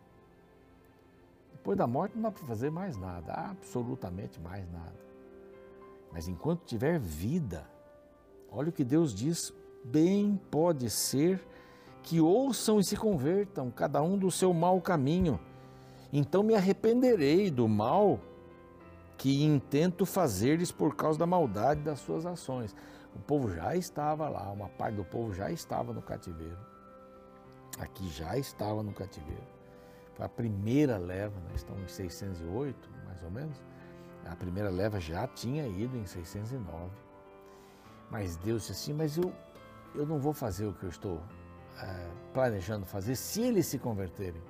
Depois 1.51 1.77
da 1.77 1.87
morte 1.87 2.15
não 2.15 2.23
dá 2.23 2.31
para 2.31 2.45
fazer 2.45 2.69
mais 2.69 2.95
nada, 2.95 3.33
absolutamente 3.33 4.39
mais 4.39 4.69
nada. 4.71 4.93
Mas 6.15 6.27
enquanto 6.27 6.65
tiver 6.65 6.97
vida, 6.97 7.69
olha 8.49 8.69
o 8.69 8.73
que 8.73 8.83
Deus 8.83 9.13
diz: 9.13 9.53
bem 9.83 10.41
pode 10.49 10.89
ser 10.89 11.45
que 12.01 12.19
ouçam 12.19 12.79
e 12.79 12.83
se 12.83 12.95
convertam, 12.95 13.69
cada 13.69 14.01
um 14.01 14.17
do 14.17 14.31
seu 14.31 14.51
mau 14.53 14.81
caminho 14.81 15.39
então 16.17 16.43
me 16.43 16.55
arrependerei 16.55 17.51
do 17.51 17.67
mal 17.67 18.21
que 19.17 19.43
intento 19.43 20.05
fazer-lhes 20.05 20.71
por 20.71 20.95
causa 20.95 21.19
da 21.19 21.25
maldade 21.25 21.81
das 21.81 21.99
suas 21.99 22.25
ações. 22.25 22.73
O 23.13 23.19
povo 23.19 23.53
já 23.53 23.75
estava 23.75 24.29
lá, 24.29 24.49
uma 24.49 24.69
parte 24.69 24.95
do 24.95 25.03
povo 25.03 25.33
já 25.33 25.51
estava 25.51 25.91
no 25.91 26.01
cativeiro. 26.01 26.57
Aqui 27.79 28.07
já 28.09 28.37
estava 28.37 28.81
no 28.81 28.93
cativeiro. 28.93 29.43
Foi 30.13 30.25
a 30.25 30.29
primeira 30.29 30.97
leva, 30.97 31.37
nós 31.49 31.55
estamos 31.55 31.83
em 31.83 31.87
608, 31.87 32.89
mais 33.05 33.21
ou 33.21 33.31
menos. 33.31 33.61
A 34.25 34.35
primeira 34.35 34.69
leva 34.69 34.99
já 34.99 35.27
tinha 35.27 35.67
ido 35.67 35.95
em 35.97 36.05
609. 36.05 36.89
Mas 38.09 38.35
Deus 38.37 38.61
disse 38.61 38.71
assim: 38.71 38.93
Mas 38.93 39.17
eu, 39.17 39.33
eu 39.93 40.05
não 40.05 40.19
vou 40.19 40.33
fazer 40.33 40.65
o 40.65 40.73
que 40.73 40.83
eu 40.83 40.89
estou 40.89 41.21
é, 41.81 42.07
planejando 42.33 42.85
fazer 42.85 43.15
se 43.15 43.41
eles 43.41 43.67
se 43.67 43.77
converterem. 43.77 44.41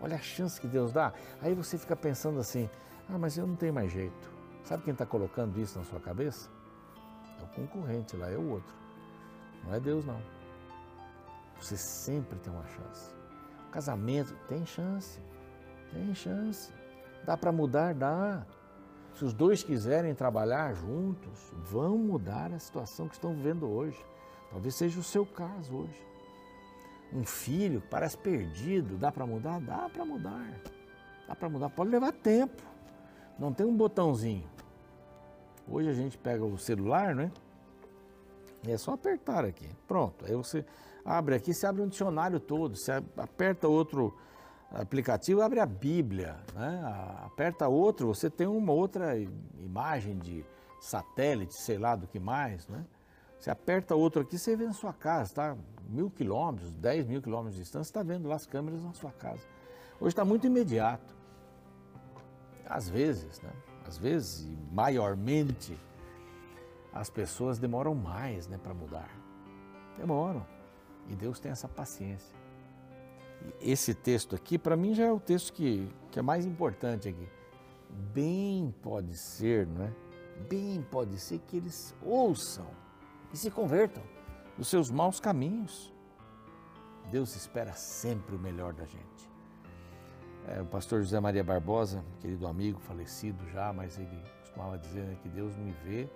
Olha 0.00 0.16
a 0.16 0.20
chance 0.20 0.60
que 0.60 0.66
Deus 0.66 0.92
dá. 0.92 1.12
Aí 1.40 1.54
você 1.54 1.78
fica 1.78 1.96
pensando 1.96 2.38
assim: 2.38 2.68
ah, 3.08 3.18
mas 3.18 3.36
eu 3.36 3.46
não 3.46 3.56
tenho 3.56 3.74
mais 3.74 3.90
jeito. 3.90 4.32
Sabe 4.64 4.82
quem 4.82 4.92
está 4.92 5.04
colocando 5.04 5.58
isso 5.60 5.78
na 5.78 5.84
sua 5.84 6.00
cabeça? 6.00 6.50
É 7.40 7.42
o 7.42 7.46
concorrente 7.48 8.16
lá, 8.16 8.30
é 8.30 8.36
o 8.36 8.50
outro. 8.50 8.74
Não 9.64 9.74
é 9.74 9.80
Deus, 9.80 10.04
não. 10.04 10.20
Você 11.60 11.76
sempre 11.76 12.38
tem 12.38 12.52
uma 12.52 12.66
chance. 12.66 13.10
Casamento 13.70 14.34
tem 14.48 14.64
chance. 14.64 15.20
Tem 15.90 16.14
chance. 16.14 16.72
Dá 17.24 17.36
para 17.36 17.52
mudar? 17.52 17.94
Dá. 17.94 18.46
Se 19.14 19.24
os 19.24 19.32
dois 19.32 19.62
quiserem 19.62 20.14
trabalhar 20.14 20.74
juntos, 20.74 21.52
vão 21.70 21.96
mudar 21.96 22.52
a 22.52 22.58
situação 22.58 23.08
que 23.08 23.14
estão 23.14 23.34
vivendo 23.34 23.68
hoje. 23.68 23.98
Talvez 24.50 24.74
seja 24.74 24.98
o 24.98 25.02
seu 25.02 25.24
caso 25.24 25.74
hoje 25.74 26.14
um 27.14 27.24
filho 27.24 27.80
que 27.80 27.86
parece 27.86 28.18
perdido, 28.18 28.96
dá 28.96 29.12
para 29.12 29.24
mudar? 29.24 29.60
Dá 29.60 29.88
para 29.88 30.04
mudar. 30.04 30.60
Dá 31.28 31.34
para 31.34 31.48
mudar. 31.48 31.70
Pode 31.70 31.90
levar 31.90 32.12
tempo. 32.12 32.60
Não 33.38 33.52
tem 33.52 33.64
um 33.64 33.74
botãozinho. 33.74 34.48
Hoje 35.68 35.88
a 35.88 35.92
gente 35.92 36.18
pega 36.18 36.44
o 36.44 36.58
celular, 36.58 37.14
né? 37.14 37.30
E 38.66 38.72
é 38.72 38.76
só 38.76 38.92
apertar 38.92 39.44
aqui. 39.44 39.68
Pronto. 39.86 40.24
Aí 40.26 40.34
você 40.34 40.64
abre 41.04 41.36
aqui, 41.36 41.54
você 41.54 41.66
abre 41.66 41.82
um 41.82 41.88
dicionário 41.88 42.40
todo. 42.40 42.76
Você 42.76 42.92
aperta 43.16 43.68
outro 43.68 44.16
aplicativo, 44.74 45.40
abre 45.40 45.60
a 45.60 45.66
Bíblia. 45.66 46.36
Né? 46.54 46.82
Aperta 47.24 47.68
outro, 47.68 48.08
você 48.08 48.28
tem 48.28 48.46
uma 48.46 48.72
outra 48.72 49.16
imagem 49.58 50.18
de 50.18 50.44
satélite, 50.80 51.54
sei 51.54 51.78
lá 51.78 51.96
do 51.96 52.06
que 52.06 52.18
mais, 52.18 52.68
né? 52.68 52.84
Você 53.38 53.50
aperta 53.50 53.94
outro 53.94 54.22
aqui, 54.22 54.38
você 54.38 54.56
vê 54.56 54.64
na 54.64 54.72
sua 54.72 54.92
casa, 54.92 55.30
está 55.30 55.56
mil 55.88 56.10
quilômetros, 56.10 56.72
dez 56.72 57.06
mil 57.06 57.20
quilômetros 57.20 57.56
de 57.56 57.62
distância, 57.62 57.90
está 57.90 58.02
vendo 58.02 58.28
lá 58.28 58.36
as 58.36 58.46
câmeras 58.46 58.82
na 58.82 58.92
sua 58.94 59.12
casa. 59.12 59.42
Hoje 60.00 60.08
está 60.08 60.24
muito 60.24 60.46
imediato. 60.46 61.14
Às 62.66 62.88
vezes, 62.88 63.40
né? 63.40 63.50
Às 63.86 63.98
vezes, 63.98 64.46
e 64.46 64.74
maiormente, 64.74 65.78
as 66.92 67.10
pessoas 67.10 67.58
demoram 67.58 67.94
mais 67.94 68.48
né, 68.48 68.58
para 68.62 68.72
mudar. 68.72 69.10
Demoram. 69.98 70.46
E 71.08 71.14
Deus 71.14 71.38
tem 71.38 71.52
essa 71.52 71.68
paciência. 71.68 72.34
Esse 73.60 73.94
texto 73.94 74.34
aqui, 74.34 74.58
para 74.58 74.76
mim, 74.76 74.94
já 74.94 75.04
é 75.04 75.12
o 75.12 75.20
texto 75.20 75.52
que, 75.52 75.88
que 76.10 76.18
é 76.18 76.22
mais 76.22 76.46
importante 76.46 77.08
aqui. 77.08 77.28
Bem 78.12 78.74
pode 78.82 79.16
ser, 79.16 79.66
não 79.66 79.84
é? 79.84 79.92
Bem 80.48 80.82
pode 80.90 81.18
ser 81.18 81.38
que 81.40 81.56
eles 81.56 81.94
ouçam 82.02 82.66
e 83.32 83.36
se 83.36 83.50
convertam 83.50 84.02
dos 84.56 84.68
seus 84.68 84.90
maus 84.90 85.20
caminhos. 85.20 85.92
Deus 87.10 87.36
espera 87.36 87.72
sempre 87.74 88.34
o 88.34 88.38
melhor 88.38 88.72
da 88.72 88.84
gente. 88.84 89.30
É, 90.48 90.60
o 90.60 90.66
pastor 90.66 91.02
José 91.02 91.18
Maria 91.20 91.42
Barbosa, 91.42 92.04
querido 92.20 92.46
amigo, 92.46 92.78
falecido 92.80 93.48
já, 93.50 93.72
mas 93.72 93.98
ele 93.98 94.22
costumava 94.40 94.78
dizer 94.78 95.04
né, 95.04 95.16
que 95.22 95.28
Deus 95.28 95.56
me 95.56 95.72
vê 95.84 96.08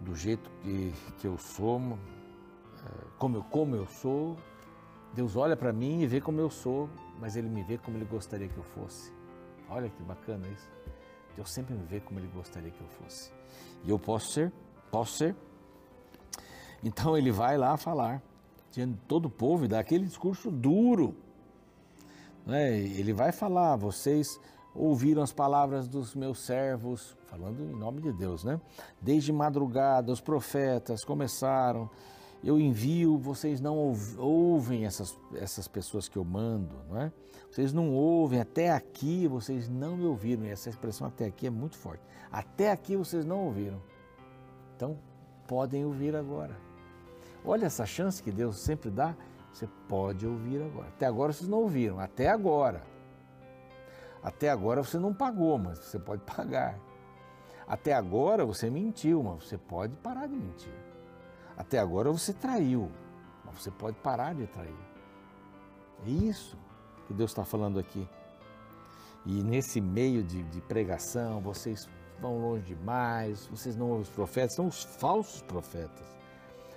do 0.00 0.14
jeito 0.14 0.50
que, 0.62 0.92
que 1.18 1.26
eu 1.26 1.38
sou, 1.38 1.80
é, 1.80 3.06
como, 3.18 3.38
eu, 3.38 3.44
como 3.44 3.76
eu 3.76 3.86
sou. 3.86 4.36
Deus 5.16 5.34
olha 5.34 5.56
para 5.56 5.72
mim 5.72 6.02
e 6.02 6.06
vê 6.06 6.20
como 6.20 6.38
eu 6.38 6.50
sou, 6.50 6.90
mas 7.18 7.36
Ele 7.36 7.48
me 7.48 7.62
vê 7.62 7.78
como 7.78 7.96
Ele 7.96 8.04
gostaria 8.04 8.46
que 8.46 8.56
eu 8.56 8.62
fosse. 8.62 9.10
Olha 9.70 9.88
que 9.88 10.02
bacana 10.02 10.46
isso. 10.46 10.70
Deus 11.34 11.50
sempre 11.50 11.74
me 11.74 11.84
vê 11.86 12.00
como 12.00 12.20
Ele 12.20 12.28
gostaria 12.28 12.70
que 12.70 12.80
eu 12.80 12.88
fosse. 12.88 13.32
E 13.82 13.88
eu 13.88 13.98
posso 13.98 14.32
ser? 14.32 14.52
Posso 14.90 15.16
ser? 15.16 15.34
Então 16.84 17.16
ele 17.16 17.32
vai 17.32 17.56
lá 17.56 17.78
falar 17.78 18.22
diante 18.70 18.92
de 18.92 19.00
todo 19.08 19.26
o 19.26 19.30
povo 19.30 19.64
e 19.64 19.68
dá 19.68 19.80
aquele 19.80 20.04
discurso 20.04 20.50
duro. 20.50 21.16
Né? 22.44 22.78
Ele 22.78 23.14
vai 23.14 23.32
falar, 23.32 23.74
vocês 23.76 24.38
ouviram 24.74 25.22
as 25.22 25.32
palavras 25.32 25.88
dos 25.88 26.14
meus 26.14 26.44
servos, 26.44 27.16
falando 27.26 27.62
em 27.62 27.74
nome 27.74 28.02
de 28.02 28.12
Deus, 28.12 28.44
né? 28.44 28.60
Desde 29.00 29.32
madrugada 29.32 30.12
os 30.12 30.20
profetas 30.20 31.02
começaram, 31.02 31.88
eu 32.44 32.60
envio, 32.60 33.18
vocês 33.18 33.60
não 33.60 33.76
ouvem 34.18 34.84
essas, 34.84 35.18
essas 35.34 35.66
pessoas 35.66 36.08
que 36.08 36.16
eu 36.16 36.24
mando, 36.24 36.76
não 36.88 37.00
é? 37.00 37.12
Vocês 37.50 37.72
não 37.72 37.90
ouvem, 37.92 38.40
até 38.40 38.70
aqui 38.70 39.26
vocês 39.26 39.68
não 39.68 39.96
me 39.96 40.04
ouviram, 40.04 40.44
e 40.44 40.50
essa 40.50 40.68
expressão 40.68 41.06
até 41.06 41.26
aqui 41.26 41.46
é 41.46 41.50
muito 41.50 41.76
forte. 41.76 42.02
Até 42.30 42.70
aqui 42.70 42.96
vocês 42.96 43.24
não 43.24 43.46
ouviram. 43.46 43.80
Então, 44.76 44.98
podem 45.46 45.84
ouvir 45.84 46.14
agora. 46.14 46.56
Olha 47.44 47.66
essa 47.66 47.86
chance 47.86 48.22
que 48.22 48.30
Deus 48.30 48.58
sempre 48.58 48.90
dá. 48.90 49.16
Você 49.52 49.66
pode 49.88 50.26
ouvir 50.26 50.62
agora. 50.62 50.88
Até 50.88 51.06
agora 51.06 51.32
vocês 51.32 51.48
não 51.48 51.58
ouviram, 51.58 51.98
até 51.98 52.28
agora. 52.28 52.82
Até 54.22 54.50
agora 54.50 54.82
você 54.82 54.98
não 54.98 55.14
pagou, 55.14 55.56
mas 55.56 55.78
você 55.78 55.98
pode 55.98 56.22
pagar. 56.26 56.78
Até 57.66 57.94
agora 57.94 58.44
você 58.44 58.68
mentiu, 58.68 59.22
mas 59.22 59.44
você 59.44 59.56
pode 59.56 59.96
parar 59.96 60.26
de 60.26 60.36
mentir. 60.36 60.85
Até 61.56 61.78
agora 61.78 62.10
você 62.10 62.32
traiu, 62.32 62.90
mas 63.44 63.62
você 63.62 63.70
pode 63.70 63.96
parar 63.98 64.34
de 64.34 64.46
trair. 64.46 64.76
É 66.06 66.10
isso 66.10 66.56
que 67.06 67.14
Deus 67.14 67.30
está 67.30 67.44
falando 67.44 67.78
aqui. 67.78 68.06
E 69.24 69.42
nesse 69.42 69.80
meio 69.80 70.22
de, 70.22 70.42
de 70.44 70.60
pregação, 70.60 71.40
vocês 71.40 71.88
vão 72.20 72.38
longe 72.38 72.74
demais, 72.74 73.46
vocês 73.46 73.76
não 73.76 73.88
ouvem 73.88 74.02
os 74.02 74.10
profetas, 74.10 74.54
são 74.54 74.66
os 74.66 74.84
falsos 74.84 75.42
profetas, 75.42 76.06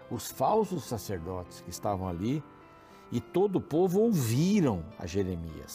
os 0.10 0.32
falsos 0.32 0.86
sacerdotes 0.86 1.62
que 1.62 1.70
estavam 1.70 2.08
ali, 2.08 2.44
e 3.12 3.20
todo 3.20 3.58
o 3.58 3.62
povo 3.62 4.02
ouviram 4.02 4.84
a 4.98 5.06
Jeremias. 5.06 5.74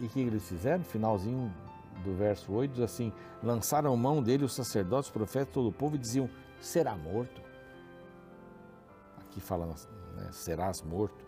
E 0.00 0.06
o 0.06 0.08
que 0.08 0.20
eles 0.20 0.48
fizeram? 0.48 0.82
Finalzinho 0.82 1.52
do 2.04 2.14
verso 2.14 2.52
8 2.52 2.72
diz 2.72 2.82
assim: 2.82 3.12
lançaram 3.42 3.96
mão 3.96 4.22
dele 4.22 4.44
os 4.44 4.54
sacerdotes, 4.54 5.08
os 5.08 5.12
profetas, 5.12 5.52
todo 5.52 5.68
o 5.68 5.72
povo 5.72 5.96
e 5.96 5.98
diziam: 5.98 6.28
será 6.60 6.96
morto. 6.96 7.49
Aqui 9.40 9.46
fala, 9.46 9.66
né, 9.66 10.28
serás 10.32 10.82
morto. 10.82 11.24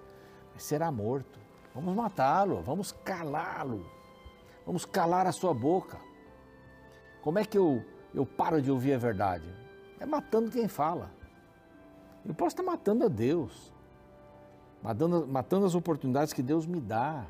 Mas 0.53 0.63
será 0.65 0.93
morto. 0.93 1.41
Vamos 1.75 1.97
matá-lo, 1.97 2.61
vamos 2.61 2.93
calá-lo, 2.93 3.87
vamos 4.67 4.85
calar 4.85 5.27
a 5.27 5.33
sua 5.33 5.55
boca. 5.55 5.99
Como 7.23 7.39
é 7.39 7.45
que 7.47 7.57
eu, 7.57 7.83
eu 8.13 8.27
paro 8.27 8.61
de 8.61 8.71
ouvir 8.71 8.93
a 8.93 8.99
verdade? 8.99 9.49
É 9.99 10.05
matando 10.05 10.51
quem 10.51 10.69
fala. 10.69 11.11
Eu 12.25 12.35
posso 12.35 12.49
estar 12.49 12.63
matando 12.63 13.07
a 13.07 13.09
Deus, 13.09 13.73
matando, 14.83 15.27
matando 15.27 15.65
as 15.65 15.75
oportunidades 15.75 16.35
que 16.35 16.43
Deus 16.43 16.67
me 16.67 16.81
dá 16.81 17.27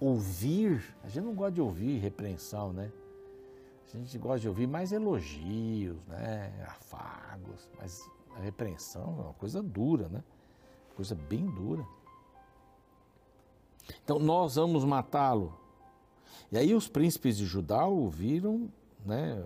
ouvir, 0.00 0.82
a 1.02 1.08
gente 1.08 1.24
não 1.24 1.34
gosta 1.34 1.52
de 1.52 1.60
ouvir 1.60 1.98
repreensão, 1.98 2.72
né? 2.72 2.90
A 3.92 3.96
gente 3.96 4.18
gosta 4.18 4.40
de 4.40 4.48
ouvir 4.48 4.66
mais 4.66 4.92
elogios, 4.92 5.96
né? 6.06 6.52
Afagos, 6.68 7.70
mas 7.78 8.08
a 8.38 8.40
repreensão 8.40 9.16
é 9.18 9.22
uma 9.22 9.34
coisa 9.34 9.60
dura, 9.60 10.08
né? 10.08 10.22
Coisa 10.94 11.14
bem 11.14 11.44
dura. 11.46 11.84
Então 14.04 14.18
nós 14.18 14.54
vamos 14.54 14.84
matá-lo. 14.84 15.58
E 16.52 16.56
aí 16.56 16.72
os 16.72 16.88
príncipes 16.88 17.36
de 17.36 17.44
Judá 17.44 17.86
ouviram, 17.86 18.70
né? 19.04 19.44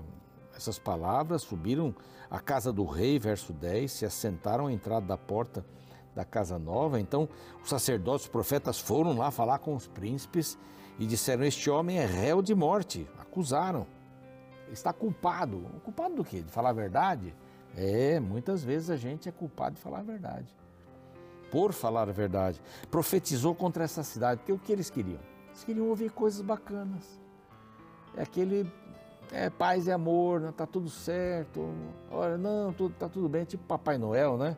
Essas 0.55 0.79
palavras 0.79 1.43
subiram 1.43 1.95
à 2.31 2.39
casa 2.39 2.71
do 2.71 2.85
rei, 2.85 3.19
verso 3.19 3.53
10, 3.53 3.91
se 3.91 4.05
assentaram 4.05 4.67
à 4.67 4.73
entrada 4.73 5.07
da 5.07 5.17
porta 5.17 5.65
da 6.15 6.25
casa 6.25 6.59
nova. 6.59 7.01
Então, 7.01 7.27
os 7.63 7.71
sacerdotes, 7.71 8.27
os 8.27 8.31
profetas 8.31 8.79
foram 8.79 9.17
lá 9.17 9.31
falar 9.31 9.59
com 9.61 9.75
os 9.75 9.87
príncipes 9.87 10.59
e 10.99 11.07
disseram: 11.07 11.45
Este 11.45 11.71
homem 11.71 11.99
é 11.99 12.05
réu 12.05 12.43
de 12.43 12.55
morte. 12.55 13.09
Acusaram. 13.19 13.87
Está 14.71 14.93
culpado. 14.93 15.63
Culpado 15.83 16.17
do 16.17 16.25
quê? 16.25 16.43
De 16.43 16.53
falar 16.53 16.71
a 16.71 16.75
verdade? 16.75 17.35
É, 17.77 18.21
muitas 18.21 18.63
vezes 18.63 18.91
a 18.91 18.97
gente 18.97 19.29
é 19.29 19.33
culpado 19.33 19.77
de 19.77 19.81
falar 19.81 20.01
a 20.01 20.03
verdade. 20.03 20.55
Por 21.51 21.73
falar 21.73 22.09
a 22.09 22.13
verdade. 22.13 22.61
Profetizou 22.91 23.55
contra 23.55 23.85
essa 23.85 24.03
cidade. 24.03 24.41
Porque 24.41 24.53
o 24.53 24.59
que 24.59 24.73
eles 24.73 24.91
queriam? 24.91 25.21
Eles 25.49 25.65
queriam 25.65 25.89
ouvir 25.89 26.11
coisas 26.11 26.41
bacanas. 26.41 27.21
É 28.17 28.23
aquele 28.23 28.71
é, 29.31 29.49
paz 29.49 29.87
e 29.87 29.93
amor, 29.93 30.43
está 30.49 30.67
tudo 30.67 30.89
certo. 30.89 31.71
Olha, 32.11 32.37
não, 32.37 32.73
tudo, 32.73 32.95
tá 32.95 33.09
tudo 33.09 33.29
bem, 33.29 33.45
tipo 33.45 33.65
Papai 33.65 33.97
Noel, 33.97 34.37
né? 34.37 34.57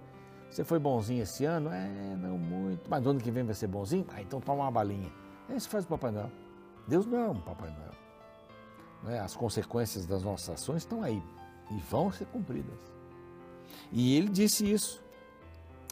Você 0.50 0.62
foi 0.62 0.78
bonzinho 0.78 1.22
esse 1.22 1.44
ano? 1.44 1.70
É, 1.72 2.16
não 2.16 2.38
muito. 2.38 2.88
Mas 2.88 3.02
no 3.02 3.10
ano 3.10 3.20
que 3.20 3.30
vem 3.30 3.44
vai 3.44 3.54
ser 3.54 3.66
bonzinho? 3.66 4.06
Ah, 4.14 4.22
então 4.22 4.40
toma 4.40 4.62
uma 4.62 4.70
balinha. 4.70 5.12
É 5.48 5.56
isso 5.56 5.66
que 5.66 5.72
faz 5.72 5.84
o 5.84 5.88
Papai 5.88 6.10
Noel. 6.10 6.30
Deus 6.86 7.06
não 7.06 7.18
é 7.18 7.28
um 7.28 7.40
Papai 7.40 7.70
Noel. 7.70 9.14
É? 9.16 9.18
As 9.18 9.34
consequências 9.34 10.06
das 10.06 10.22
nossas 10.22 10.50
ações 10.50 10.78
estão 10.78 11.02
aí 11.02 11.22
e 11.70 11.78
vão 11.78 12.10
ser 12.10 12.26
cumpridas. 12.26 12.93
E 13.92 14.16
ele 14.16 14.28
disse 14.28 14.70
isso. 14.70 15.02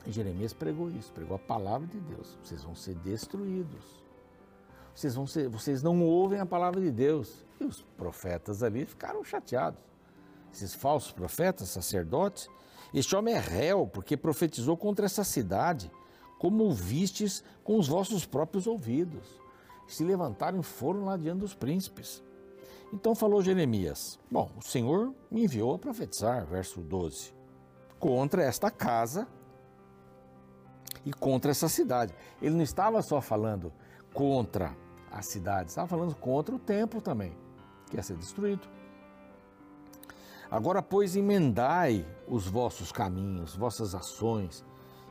Jeremias 0.07 0.53
pregou 0.53 0.91
isso, 0.91 1.13
pregou 1.13 1.37
a 1.37 1.39
palavra 1.39 1.87
de 1.87 2.01
Deus. 2.01 2.39
Vocês 2.43 2.63
vão 2.65 2.75
ser 2.75 2.95
destruídos. 2.97 4.03
Vocês, 4.95 5.15
vão 5.15 5.27
ser, 5.27 5.49
vocês 5.49 5.83
não 5.83 6.03
ouvem 6.03 6.41
a 6.41 6.47
palavra 6.47 6.81
de 6.81 6.91
Deus. 6.91 7.45
E 7.61 7.65
os 7.65 7.83
profetas 7.97 8.63
ali 8.63 8.85
ficaram 8.85 9.25
chateados. 9.25 9.81
Esses 10.53 10.75
falsos 10.75 11.13
profetas, 11.13 11.69
sacerdotes, 11.69 12.49
este 12.93 13.17
homem 13.17 13.35
é 13.35 13.39
réu, 13.39 13.87
porque 13.87 14.17
profetizou 14.17 14.77
contra 14.77 15.07
essa 15.07 15.25
cidade, 15.25 15.91
como 16.39 16.71
vistes 16.73 17.43
com 17.65 17.79
os 17.79 17.89
vossos 17.89 18.27
próprios 18.27 18.67
ouvidos. 18.67 19.41
Se 19.87 20.05
levantaram 20.05 20.61
e 20.61 20.63
foram 20.63 21.05
lá 21.05 21.17
diante 21.17 21.41
dos 21.41 21.55
príncipes. 21.55 22.23
Então 22.93 23.15
falou 23.15 23.43
Jeremias: 23.43 24.19
Bom, 24.31 24.51
o 24.59 24.63
Senhor 24.63 25.15
me 25.31 25.45
enviou 25.45 25.75
a 25.75 25.79
profetizar, 25.79 26.45
verso 26.45 26.81
12, 26.81 27.33
contra 28.03 28.43
esta 28.43 28.69
casa 28.69 29.29
e 31.07 31.13
contra 31.13 31.53
essa 31.53 31.69
cidade. 31.69 32.13
Ele 32.41 32.57
não 32.57 32.63
estava 32.65 33.01
só 33.01 33.21
falando 33.21 33.73
contra 34.13 34.77
a 35.09 35.23
cidade, 35.23 35.69
estava 35.69 35.87
falando 35.87 36.13
contra 36.17 36.53
o 36.53 36.59
templo 36.59 37.01
também, 37.01 37.33
que 37.89 37.97
ia 37.97 38.03
ser 38.03 38.17
destruído. 38.17 38.67
Agora, 40.51 40.83
pois, 40.83 41.15
emendai 41.15 42.05
os 42.27 42.49
vossos 42.49 42.91
caminhos, 42.91 43.55
vossas 43.55 43.95
ações, 43.95 44.65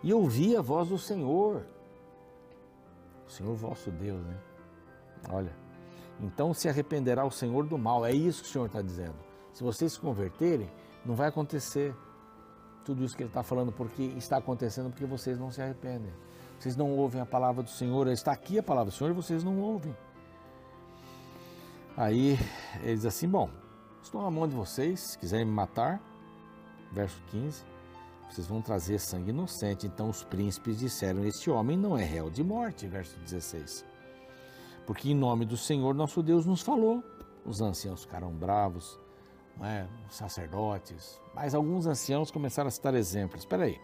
e 0.04 0.13
ouvi 0.13 0.58
a 0.58 0.62
voz 0.62 0.89
do 0.89 0.97
Senhor. 0.97 1.65
O 3.25 3.32
Senhor 3.32 3.56
vosso 3.56 3.89
Deus, 3.89 4.21
né? 4.21 4.38
Olha, 5.30 5.56
então 6.19 6.54
se 6.54 6.67
arrependerá 6.67 7.23
o 7.23 7.32
Senhor 7.32 7.65
do 7.65 7.77
mal. 7.77 8.06
É 8.06 8.12
isso 8.12 8.43
que 8.43 8.49
o 8.49 8.51
Senhor 8.51 8.65
está 8.65 8.82
dizendo. 8.82 9.15
Se 9.54 9.63
vocês 9.63 9.93
se 9.93 9.99
converterem, 9.99 10.69
não 11.06 11.15
vai 11.15 11.30
acontecer 11.30 11.95
tudo 12.84 13.04
isso 13.04 13.15
que 13.15 13.24
ele 13.24 13.30
está 13.30 13.44
falando, 13.44 13.72
porque 13.72 14.04
está 14.17 14.38
acontecendo 14.38 14.89
porque 14.89 15.06
vocês 15.06 15.39
não 15.39 15.52
se 15.52 15.62
arrependem. 15.62 16.12
Vocês 16.60 16.76
não 16.76 16.91
ouvem 16.91 17.22
a 17.22 17.26
palavra 17.26 17.63
do 17.63 17.70
Senhor. 17.70 18.08
Está 18.08 18.32
aqui 18.32 18.60
a 18.60 18.63
palavra 18.63 18.91
do 18.91 18.96
Senhor 18.96 19.10
e 19.10 19.13
vocês 19.13 19.44
não 19.44 19.60
ouvem. 19.60 19.96
Aí 21.98 22.38
ele 22.84 22.96
diz 22.96 23.06
assim: 23.06 23.28
bom, 23.28 23.50
Estou 24.02 24.24
na 24.24 24.32
mão 24.32 24.48
de 24.48 24.56
vocês, 24.56 25.00
se 25.00 25.17
quiserem 25.17 25.46
me 25.46 25.52
matar, 25.52 26.02
verso 26.91 27.22
15, 27.30 27.63
vocês 28.30 28.48
vão 28.48 28.62
trazer 28.62 29.00
sangue 29.00 29.30
inocente. 29.30 29.86
Então 29.86 30.10
os 30.10 30.24
príncipes 30.24 30.80
disseram: 30.80 31.24
Este 31.24 31.50
homem 31.52 31.78
não 31.78 31.98
é 31.98 32.04
réu 32.04 32.30
de 32.30 32.44
morte, 32.44 32.88
verso 32.88 33.17
16. 33.20 33.86
Porque 34.88 35.12
em 35.12 35.15
nome 35.15 35.46
do 35.46 35.56
Senhor 35.56 35.94
nosso 35.94 36.24
Deus 36.24 36.46
nos 36.46 36.62
falou. 36.62 37.04
Os 37.46 37.62
anciãos 37.62 38.04
ficaram 38.04 38.32
bravos, 38.34 39.00
é? 39.61 39.85
os 40.09 40.15
sacerdotes, 40.15 41.19
mas 41.33 41.53
alguns 41.53 41.85
anciãos 41.85 42.31
começaram 42.31 42.67
a 42.67 42.71
citar 42.71 42.95
exemplos. 42.95 43.41
Espera 43.41 43.65
aí, 43.65 43.79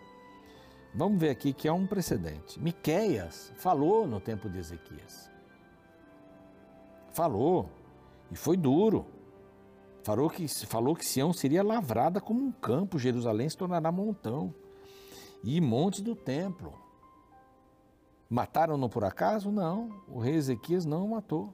vamos 0.93 1.19
ver 1.19 1.29
aqui 1.29 1.53
que 1.53 1.67
há 1.67 1.73
um 1.73 1.85
precedente. 1.85 2.59
Miqueias 2.59 3.51
falou 3.55 4.07
no 4.07 4.19
tempo 4.19 4.49
de 4.49 4.59
Ezequias. 4.59 5.29
Falou, 7.11 7.69
e 8.31 8.35
foi 8.35 8.57
duro. 8.57 9.05
Falou 10.03 10.29
que, 10.29 10.47
falou 10.47 10.95
que 10.95 11.05
Sião 11.05 11.33
seria 11.33 11.63
lavrada 11.63 12.21
como 12.21 12.41
um 12.41 12.51
campo, 12.51 12.97
Jerusalém 12.97 13.49
se 13.49 13.57
tornará 13.57 13.91
montão 13.91 14.53
e 15.43 15.59
montes 15.61 16.01
do 16.01 16.15
templo. 16.15 16.73
Mataram-no 18.29 18.89
por 18.89 19.03
acaso? 19.03 19.51
Não, 19.51 20.01
o 20.07 20.19
rei 20.19 20.35
Ezequias 20.35 20.85
não 20.85 21.05
o 21.05 21.09
matou. 21.11 21.53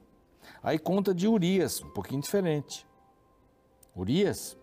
Aí 0.62 0.80
conta 0.80 1.14
de 1.14 1.28
Urias, 1.28 1.82
um 1.82 1.90
pouquinho 1.90 2.22
diferente. 2.22 2.86
Urias 3.96 4.58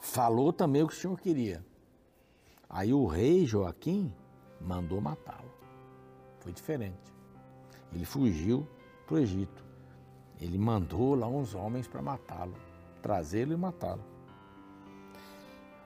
falou 0.00 0.52
também 0.52 0.82
o 0.82 0.88
que 0.88 0.94
o 0.94 0.96
Senhor 0.96 1.18
queria. 1.18 1.64
Aí 2.68 2.92
o 2.92 3.06
rei 3.06 3.46
Joaquim 3.46 4.12
mandou 4.60 5.00
matá-lo. 5.00 5.50
Foi 6.40 6.52
diferente. 6.52 7.12
Ele 7.92 8.04
fugiu 8.04 8.66
para 9.06 9.16
o 9.16 9.18
Egito. 9.18 9.64
Ele 10.40 10.58
mandou 10.58 11.14
lá 11.14 11.26
uns 11.26 11.54
homens 11.54 11.88
para 11.88 12.00
matá-lo 12.00 12.54
trazê-lo 13.00 13.52
e 13.52 13.56
matá-lo. 13.56 14.04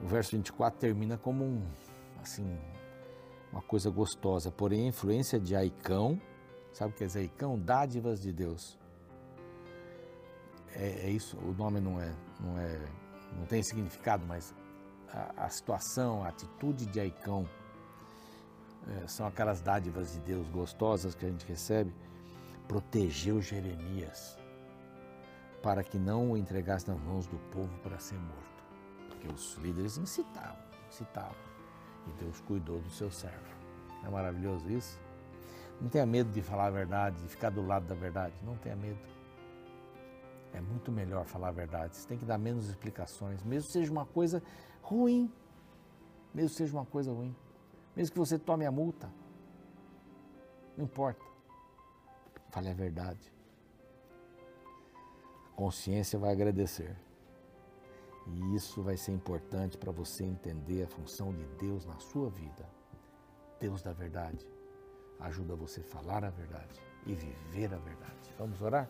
O 0.00 0.06
verso 0.06 0.36
24 0.36 0.78
termina 0.78 1.16
como 1.16 1.44
um, 1.44 1.62
assim, 2.20 2.58
uma 3.50 3.62
coisa 3.62 3.90
gostosa, 3.90 4.50
porém 4.50 4.84
a 4.84 4.88
influência 4.88 5.38
de 5.38 5.54
Aicão, 5.54 6.20
sabe 6.72 6.92
o 6.92 6.96
que 6.96 7.04
é 7.04 7.20
Aicão? 7.20 7.58
Dádivas 7.58 8.20
de 8.20 8.32
Deus. 8.32 8.78
É, 10.74 11.06
é, 11.06 11.10
isso, 11.10 11.36
o 11.38 11.52
nome 11.52 11.80
não 11.80 12.00
é, 12.00 12.12
não 12.40 12.58
é, 12.58 12.80
não 13.38 13.46
tem 13.46 13.62
significado, 13.62 14.26
mas 14.26 14.54
a, 15.12 15.44
a 15.44 15.48
situação, 15.48 16.24
a 16.24 16.28
atitude 16.28 16.86
de 16.86 17.00
Aicão 17.00 17.48
é, 18.88 19.06
são 19.06 19.26
aquelas 19.26 19.60
dádivas 19.60 20.12
de 20.12 20.20
Deus 20.20 20.48
gostosas 20.48 21.14
que 21.14 21.24
a 21.24 21.28
gente 21.28 21.46
recebe. 21.46 21.94
Protegeu 22.66 23.40
Jeremias 23.40 24.38
para 25.64 25.82
que 25.82 25.98
não 25.98 26.32
o 26.32 26.36
entregasse 26.36 26.86
nas 26.86 27.00
mãos 27.00 27.26
do 27.26 27.38
povo 27.50 27.78
para 27.78 27.98
ser 27.98 28.18
morto. 28.18 28.64
Porque 29.08 29.26
os 29.28 29.54
líderes 29.54 29.96
incitavam, 29.96 30.58
incitavam. 30.90 31.34
E 32.06 32.22
Deus 32.22 32.38
cuidou 32.42 32.80
do 32.80 32.90
seu 32.90 33.10
servo. 33.10 33.48
Não 34.02 34.08
é 34.08 34.12
maravilhoso 34.12 34.70
isso? 34.70 35.00
Não 35.80 35.88
tenha 35.88 36.04
medo 36.04 36.30
de 36.30 36.42
falar 36.42 36.66
a 36.66 36.70
verdade, 36.70 37.16
de 37.22 37.28
ficar 37.28 37.48
do 37.48 37.66
lado 37.66 37.86
da 37.86 37.94
verdade. 37.94 38.34
Não 38.42 38.56
tenha 38.56 38.76
medo. 38.76 38.98
É 40.54 40.60
muito 40.60 40.92
melhor 40.92 41.26
falar 41.26 41.48
a 41.48 41.52
verdade. 41.52 41.96
Você 41.96 42.06
tem 42.06 42.16
que 42.16 42.24
dar 42.24 42.38
menos 42.38 42.68
explicações, 42.68 43.42
mesmo 43.42 43.68
seja 43.68 43.90
uma 43.90 44.06
coisa 44.06 44.40
ruim. 44.80 45.30
Mesmo 46.32 46.50
seja 46.50 46.72
uma 46.72 46.86
coisa 46.86 47.12
ruim. 47.12 47.34
Mesmo 47.94 48.12
que 48.12 48.18
você 48.18 48.38
tome 48.38 48.64
a 48.64 48.70
multa. 48.70 49.12
Não 50.76 50.84
importa. 50.84 51.24
Fale 52.50 52.70
a 52.70 52.74
verdade. 52.74 53.32
consciência 55.56 56.18
vai 56.18 56.32
agradecer. 56.32 56.96
E 58.26 58.56
isso 58.56 58.82
vai 58.82 58.96
ser 58.96 59.12
importante 59.12 59.76
para 59.76 59.92
você 59.92 60.24
entender 60.24 60.84
a 60.84 60.88
função 60.88 61.32
de 61.32 61.44
Deus 61.58 61.84
na 61.84 61.98
sua 61.98 62.30
vida. 62.30 62.68
Deus 63.60 63.82
da 63.82 63.92
verdade 63.92 64.46
ajuda 65.20 65.54
você 65.54 65.80
a 65.80 65.84
falar 65.84 66.24
a 66.24 66.30
verdade 66.30 66.80
e 67.06 67.14
viver 67.14 67.72
a 67.72 67.78
verdade. 67.78 68.34
Vamos 68.38 68.60
orar? 68.60 68.88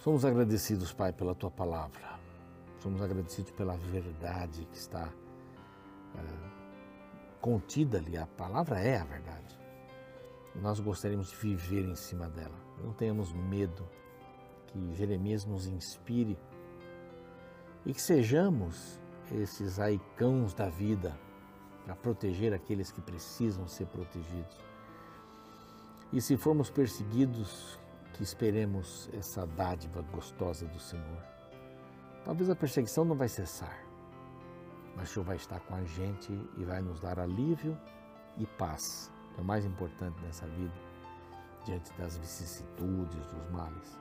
Somos 0.00 0.24
agradecidos, 0.24 0.94
Pai, 0.94 1.12
pela 1.12 1.34
tua 1.34 1.50
palavra. 1.50 2.18
Somos 2.78 3.02
agradecidos 3.02 3.50
pela 3.50 3.76
verdade 3.76 4.66
que 4.72 4.78
está 4.78 5.12
é, 6.16 7.38
contida 7.38 7.98
ali. 7.98 8.16
A 8.16 8.26
palavra 8.26 8.80
é 8.80 8.98
a 8.98 9.04
verdade. 9.04 9.58
Nós 10.54 10.80
gostaríamos 10.80 11.28
de 11.28 11.36
viver 11.36 11.84
em 11.84 11.94
cima 11.94 12.30
dela. 12.30 12.58
Não 12.82 12.94
tenhamos 12.94 13.30
medo. 13.34 13.86
Que 14.68 14.94
Jeremias 14.94 15.44
nos 15.44 15.66
inspire 15.66 16.38
e 17.84 17.92
que 17.92 18.00
sejamos 18.00 18.98
esses 19.32 19.78
aicãos 19.78 20.54
da 20.54 20.68
vida 20.68 21.18
para 21.84 21.94
proteger 21.94 22.54
aqueles 22.54 22.90
que 22.90 23.02
precisam 23.02 23.66
ser 23.66 23.86
protegidos. 23.88 24.56
E 26.12 26.20
se 26.20 26.36
formos 26.36 26.70
perseguidos, 26.70 27.79
que 28.20 28.24
esperemos 28.24 29.08
essa 29.14 29.46
dádiva 29.46 30.02
gostosa 30.12 30.66
do 30.66 30.78
Senhor. 30.78 31.24
Talvez 32.22 32.50
a 32.50 32.54
perseguição 32.54 33.02
não 33.02 33.16
vai 33.16 33.28
cessar, 33.28 33.82
mas 34.94 35.08
o 35.08 35.14
Senhor 35.14 35.24
vai 35.24 35.36
estar 35.36 35.58
com 35.60 35.74
a 35.74 35.82
gente 35.84 36.30
e 36.58 36.64
vai 36.66 36.82
nos 36.82 37.00
dar 37.00 37.18
alívio 37.18 37.74
e 38.36 38.44
paz, 38.44 39.10
que 39.32 39.40
é 39.40 39.42
o 39.42 39.46
mais 39.46 39.64
importante 39.64 40.20
nessa 40.20 40.46
vida, 40.48 40.74
diante 41.64 41.90
das 41.94 42.18
vicissitudes, 42.18 43.26
dos 43.26 43.50
males. 43.52 43.98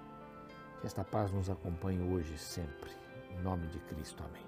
Que 0.82 0.88
esta 0.88 1.06
paz 1.06 1.32
nos 1.32 1.50
acompanhe 1.50 2.02
hoje 2.14 2.34
e 2.34 2.38
sempre. 2.38 2.92
Em 3.32 3.42
nome 3.42 3.68
de 3.68 3.80
Cristo. 3.80 4.22
Amém. 4.22 4.46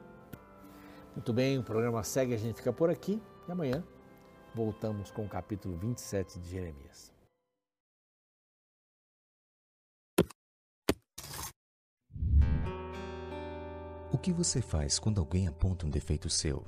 Muito 1.15 1.31
bem, 1.31 1.57
o 1.57 1.63
programa 1.63 2.03
segue, 2.03 2.33
a 2.33 2.37
gente 2.37 2.57
fica 2.57 2.73
por 2.73 2.89
aqui 2.89 3.23
e 3.47 3.51
amanhã 3.53 3.81
voltamos 4.53 5.11
com 5.11 5.23
o 5.23 5.29
capítulo 5.29 5.77
27 5.77 6.41
de 6.41 6.49
Jeremias. 6.49 7.20
Que 14.21 14.31
você 14.31 14.61
faz 14.61 14.99
quando 14.99 15.19
alguém 15.19 15.47
aponta 15.47 15.85
um 15.85 15.89
defeito 15.89 16.29
seu? 16.29 16.65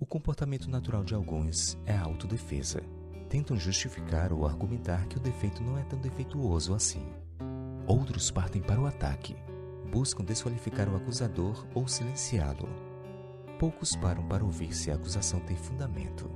O 0.00 0.06
comportamento 0.06 0.70
natural 0.70 1.04
de 1.04 1.14
alguns 1.14 1.76
é 1.84 1.94
a 1.94 2.02
autodefesa. 2.02 2.80
Tentam 3.28 3.56
justificar 3.56 4.32
ou 4.32 4.46
argumentar 4.46 5.06
que 5.08 5.16
o 5.16 5.20
defeito 5.20 5.62
não 5.62 5.76
é 5.76 5.82
tão 5.84 5.98
defeituoso 5.98 6.74
assim. 6.74 7.06
Outros 7.86 8.30
partem 8.30 8.62
para 8.62 8.80
o 8.80 8.86
ataque, 8.86 9.36
buscam 9.90 10.24
desqualificar 10.24 10.88
o 10.88 10.96
acusador 10.96 11.66
ou 11.74 11.88
silenciá-lo 11.88 12.68
poucos 13.58 13.96
param 13.96 14.26
para 14.26 14.44
ouvir 14.44 14.74
se 14.74 14.90
a 14.90 14.94
acusação 14.94 15.40
tem 15.40 15.56
fundamento. 15.56 16.30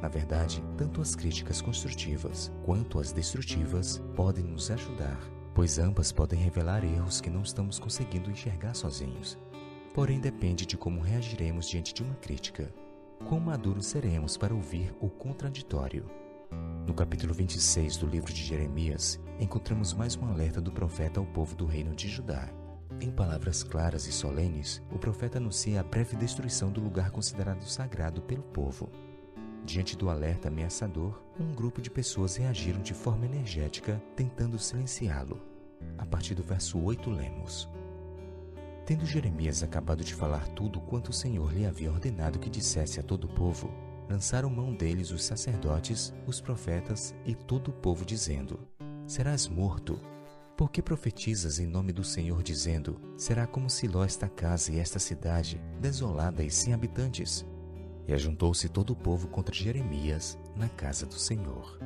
Na 0.00 0.08
verdade, 0.08 0.62
tanto 0.76 1.00
as 1.00 1.14
críticas 1.14 1.60
construtivas 1.60 2.50
quanto 2.64 2.98
as 2.98 3.12
destrutivas 3.12 4.02
podem 4.16 4.44
nos 4.44 4.70
ajudar, 4.70 5.20
pois 5.54 5.78
ambas 5.78 6.10
podem 6.10 6.40
revelar 6.40 6.84
erros 6.84 7.20
que 7.20 7.30
não 7.30 7.42
estamos 7.42 7.78
conseguindo 7.78 8.30
enxergar 8.30 8.74
sozinhos. 8.74 9.38
Porém, 9.94 10.18
depende 10.18 10.64
de 10.64 10.74
como 10.74 11.02
reagiremos 11.02 11.68
diante 11.68 11.92
de 11.92 12.02
uma 12.02 12.14
crítica. 12.14 12.72
Quão 13.28 13.38
maduros 13.38 13.86
seremos 13.86 14.38
para 14.38 14.54
ouvir 14.54 14.94
o 14.98 15.10
contraditório. 15.10 16.10
No 16.86 16.94
capítulo 16.94 17.34
26 17.34 17.98
do 17.98 18.06
livro 18.06 18.32
de 18.32 18.42
Jeremias, 18.42 19.20
encontramos 19.38 19.92
mais 19.92 20.16
um 20.16 20.26
alerta 20.26 20.62
do 20.62 20.72
profeta 20.72 21.20
ao 21.20 21.26
povo 21.26 21.54
do 21.54 21.66
reino 21.66 21.94
de 21.94 22.08
Judá. 22.08 22.48
Em 23.02 23.10
palavras 23.10 23.62
claras 23.62 24.06
e 24.06 24.12
solenes, 24.12 24.82
o 24.90 24.98
profeta 24.98 25.36
anuncia 25.36 25.80
a 25.80 25.84
breve 25.84 26.16
destruição 26.16 26.72
do 26.72 26.80
lugar 26.80 27.10
considerado 27.10 27.62
sagrado 27.64 28.22
pelo 28.22 28.42
povo. 28.44 28.90
Diante 29.62 29.94
do 29.94 30.08
alerta 30.08 30.48
ameaçador, 30.48 31.22
um 31.38 31.52
grupo 31.52 31.82
de 31.82 31.90
pessoas 31.90 32.36
reagiram 32.36 32.80
de 32.80 32.94
forma 32.94 33.26
energética, 33.26 34.02
tentando 34.16 34.58
silenciá-lo. 34.58 35.38
A 35.98 36.06
partir 36.06 36.34
do 36.34 36.42
verso 36.42 36.82
8, 36.82 37.10
lemos: 37.10 37.68
Tendo 38.84 39.06
Jeremias 39.06 39.62
acabado 39.62 40.02
de 40.02 40.14
falar 40.14 40.48
tudo 40.48 40.80
quanto 40.80 41.10
o 41.10 41.12
Senhor 41.12 41.52
lhe 41.52 41.64
havia 41.64 41.90
ordenado 41.90 42.38
que 42.38 42.50
dissesse 42.50 42.98
a 42.98 43.02
todo 43.02 43.24
o 43.24 43.34
povo, 43.34 43.72
lançaram 44.10 44.50
mão 44.50 44.74
deles 44.74 45.12
os 45.12 45.24
sacerdotes, 45.24 46.12
os 46.26 46.40
profetas 46.40 47.14
e 47.24 47.34
todo 47.34 47.68
o 47.68 47.72
povo, 47.72 48.04
dizendo: 48.04 48.58
Serás 49.06 49.46
morto, 49.46 50.00
por 50.56 50.70
que 50.70 50.82
profetizas 50.82 51.60
em 51.60 51.66
nome 51.66 51.92
do 51.92 52.02
Senhor, 52.02 52.42
dizendo: 52.42 53.00
Será 53.16 53.46
como 53.46 53.70
Siló 53.70 54.04
esta 54.04 54.28
casa 54.28 54.72
e 54.72 54.80
esta 54.80 54.98
cidade, 54.98 55.62
desolada 55.80 56.42
e 56.42 56.50
sem 56.50 56.74
habitantes? 56.74 57.46
E 58.08 58.12
ajuntou-se 58.12 58.68
todo 58.68 58.90
o 58.90 58.96
povo 58.96 59.28
contra 59.28 59.54
Jeremias 59.54 60.36
na 60.56 60.68
casa 60.68 61.06
do 61.06 61.14
Senhor. 61.14 61.78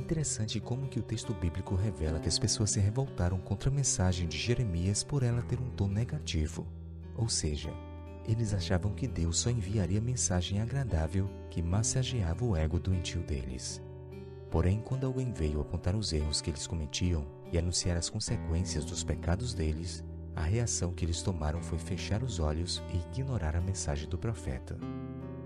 Interessante 0.00 0.58
como 0.58 0.88
que 0.88 0.98
o 0.98 1.02
texto 1.02 1.34
bíblico 1.34 1.74
revela 1.74 2.18
que 2.18 2.26
as 2.26 2.38
pessoas 2.38 2.70
se 2.70 2.80
revoltaram 2.80 3.38
contra 3.38 3.68
a 3.68 3.72
mensagem 3.72 4.26
de 4.26 4.38
Jeremias 4.38 5.04
por 5.04 5.22
ela 5.22 5.42
ter 5.42 5.60
um 5.60 5.68
tom 5.68 5.88
negativo. 5.88 6.66
Ou 7.14 7.28
seja, 7.28 7.70
eles 8.26 8.54
achavam 8.54 8.94
que 8.94 9.06
Deus 9.06 9.38
só 9.38 9.50
enviaria 9.50 10.00
mensagem 10.00 10.58
agradável 10.58 11.28
que 11.50 11.62
massageava 11.62 12.42
o 12.46 12.56
ego 12.56 12.80
doentio 12.80 13.22
deles. 13.22 13.82
Porém, 14.50 14.80
quando 14.80 15.04
alguém 15.04 15.32
veio 15.32 15.60
apontar 15.60 15.94
os 15.94 16.14
erros 16.14 16.40
que 16.40 16.48
eles 16.48 16.66
cometiam 16.66 17.26
e 17.52 17.58
anunciar 17.58 17.98
as 17.98 18.08
consequências 18.08 18.86
dos 18.86 19.04
pecados 19.04 19.52
deles, 19.52 20.02
a 20.34 20.42
reação 20.42 20.94
que 20.94 21.04
eles 21.04 21.20
tomaram 21.20 21.62
foi 21.62 21.78
fechar 21.78 22.22
os 22.22 22.40
olhos 22.40 22.82
e 22.90 22.96
ignorar 23.10 23.54
a 23.54 23.60
mensagem 23.60 24.08
do 24.08 24.16
profeta. 24.16 24.78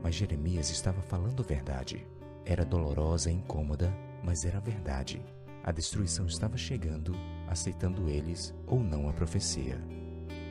Mas 0.01 0.14
Jeremias 0.14 0.71
estava 0.71 1.03
falando 1.03 1.43
verdade. 1.43 2.07
Era 2.47 2.64
dolorosa 2.64 3.31
e 3.31 3.35
incômoda, 3.35 3.93
mas 4.24 4.44
era 4.44 4.58
verdade. 4.58 5.22
A 5.62 5.70
destruição 5.70 6.26
estava 6.26 6.56
chegando, 6.56 7.14
aceitando 7.46 8.08
eles 8.08 8.54
ou 8.66 8.80
não 8.80 9.08
a 9.08 9.12
profecia. 9.12 9.78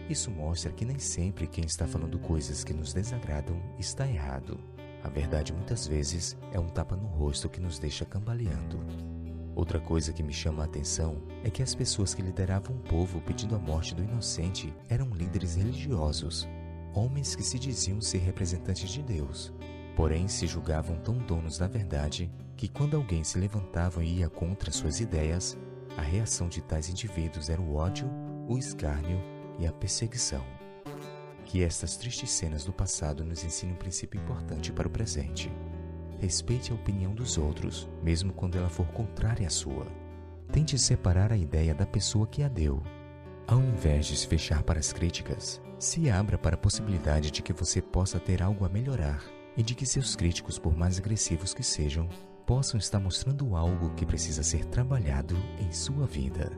Isso 0.10 0.30
mostra 0.30 0.72
que 0.72 0.86
nem 0.86 1.00
sempre 1.00 1.48
quem 1.48 1.66
está 1.66 1.88
falando 1.88 2.20
coisas 2.20 2.64
que 2.64 2.74
nos 2.74 2.94
desagradam 2.94 3.62
está 3.80 4.08
errado. 4.08 4.60
A 5.04 5.10
verdade 5.10 5.54
muitas 5.54 5.88
vezes 5.88 6.38
é 6.52 6.60
um 6.60 6.68
tapa 6.68 6.96
no 6.96 7.08
rosto 7.08 7.50
que 7.50 7.60
nos 7.60 7.80
deixa 7.80 8.06
cambaleando. 8.06 8.80
Outra 9.56 9.80
coisa 9.80 10.12
que 10.12 10.24
me 10.24 10.34
chama 10.34 10.64
a 10.64 10.66
atenção 10.66 11.22
é 11.44 11.50
que 11.50 11.62
as 11.62 11.76
pessoas 11.76 12.14
que 12.14 12.22
lideravam 12.22 12.76
o 12.76 12.80
povo 12.80 13.22
pedindo 13.22 13.56
a 13.56 13.60
morte 13.60 13.94
do 13.94 14.04
inocente 14.04 14.74
eram 14.90 15.10
líderes 15.10 15.56
religiosos, 15.56 16.48
homens 16.94 17.36
que 17.36 17.44
se 17.44 17.60
diziam 17.60 18.02
ser 18.02 18.20
representantes 18.20 18.90
de 18.90 19.04
Deus, 19.04 19.54
porém 19.96 20.28
se 20.28 20.48
julgavam 20.48 20.98
tão 20.98 21.18
donos 21.20 21.58
da 21.60 21.68
verdade 21.68 22.32
que 22.64 22.70
quando 22.70 22.96
alguém 22.96 23.26
se 23.26 23.38
levantava 23.38 24.06
e 24.06 24.20
ia 24.20 24.30
contra 24.30 24.72
suas 24.72 25.02
ideias, 25.02 25.58
a 25.98 26.02
reação 26.02 26.48
de 26.48 26.62
tais 26.62 26.88
indivíduos 26.88 27.50
era 27.50 27.62
o 27.62 27.76
ódio, 27.76 28.10
o 28.48 28.58
escárnio 28.58 29.22
e 29.60 29.68
a 29.68 29.74
perseguição 29.74 30.42
que 31.46 31.62
estas 31.62 31.98
tristes 31.98 32.32
cenas 32.32 32.64
do 32.64 32.72
passado 32.72 33.26
nos 33.26 33.44
ensinem 33.44 33.76
um 33.76 33.78
princípio 33.78 34.18
importante 34.18 34.72
para 34.72 34.88
o 34.88 34.90
presente. 34.90 35.52
Respeite 36.22 36.72
a 36.72 36.76
opinião 36.76 37.14
dos 37.14 37.38
outros, 37.38 37.90
mesmo 38.02 38.32
quando 38.32 38.58
ela 38.58 38.70
for 38.70 38.88
contrária 38.94 39.46
à 39.46 39.50
sua. 39.50 39.86
Tente 40.50 40.80
separar 40.80 41.34
a 41.34 41.38
ideia 41.38 41.76
da 41.76 41.86
pessoa 41.86 42.26
que 42.26 42.44
a 42.44 42.48
deu. 42.48 42.82
Ao 43.46 43.60
invés 43.60 44.06
de 44.06 44.16
se 44.16 44.26
fechar 44.26 44.64
para 44.64 44.80
as 44.80 44.94
críticas, 44.94 45.62
se 45.78 46.10
abra 46.10 46.38
para 46.38 46.56
a 46.56 46.58
possibilidade 46.58 47.30
de 47.30 47.42
que 47.42 47.52
você 47.52 47.82
possa 47.82 48.22
ter 48.22 48.42
algo 48.42 48.64
a 48.64 48.70
melhorar 48.70 49.22
e 49.58 49.62
de 49.62 49.76
que 49.76 49.86
seus 49.86 50.16
críticos, 50.16 50.58
por 50.58 50.74
mais 50.78 50.98
agressivos 50.98 51.54
que 51.54 51.62
sejam, 51.62 52.08
possam 52.46 52.78
estar 52.78 53.00
mostrando 53.00 53.56
algo 53.56 53.94
que 53.96 54.06
precisa 54.06 54.44
ser 54.44 54.66
trabalhado 54.66 55.36
em 55.60 55.72
sua 55.72 56.06
vida. 56.06 56.52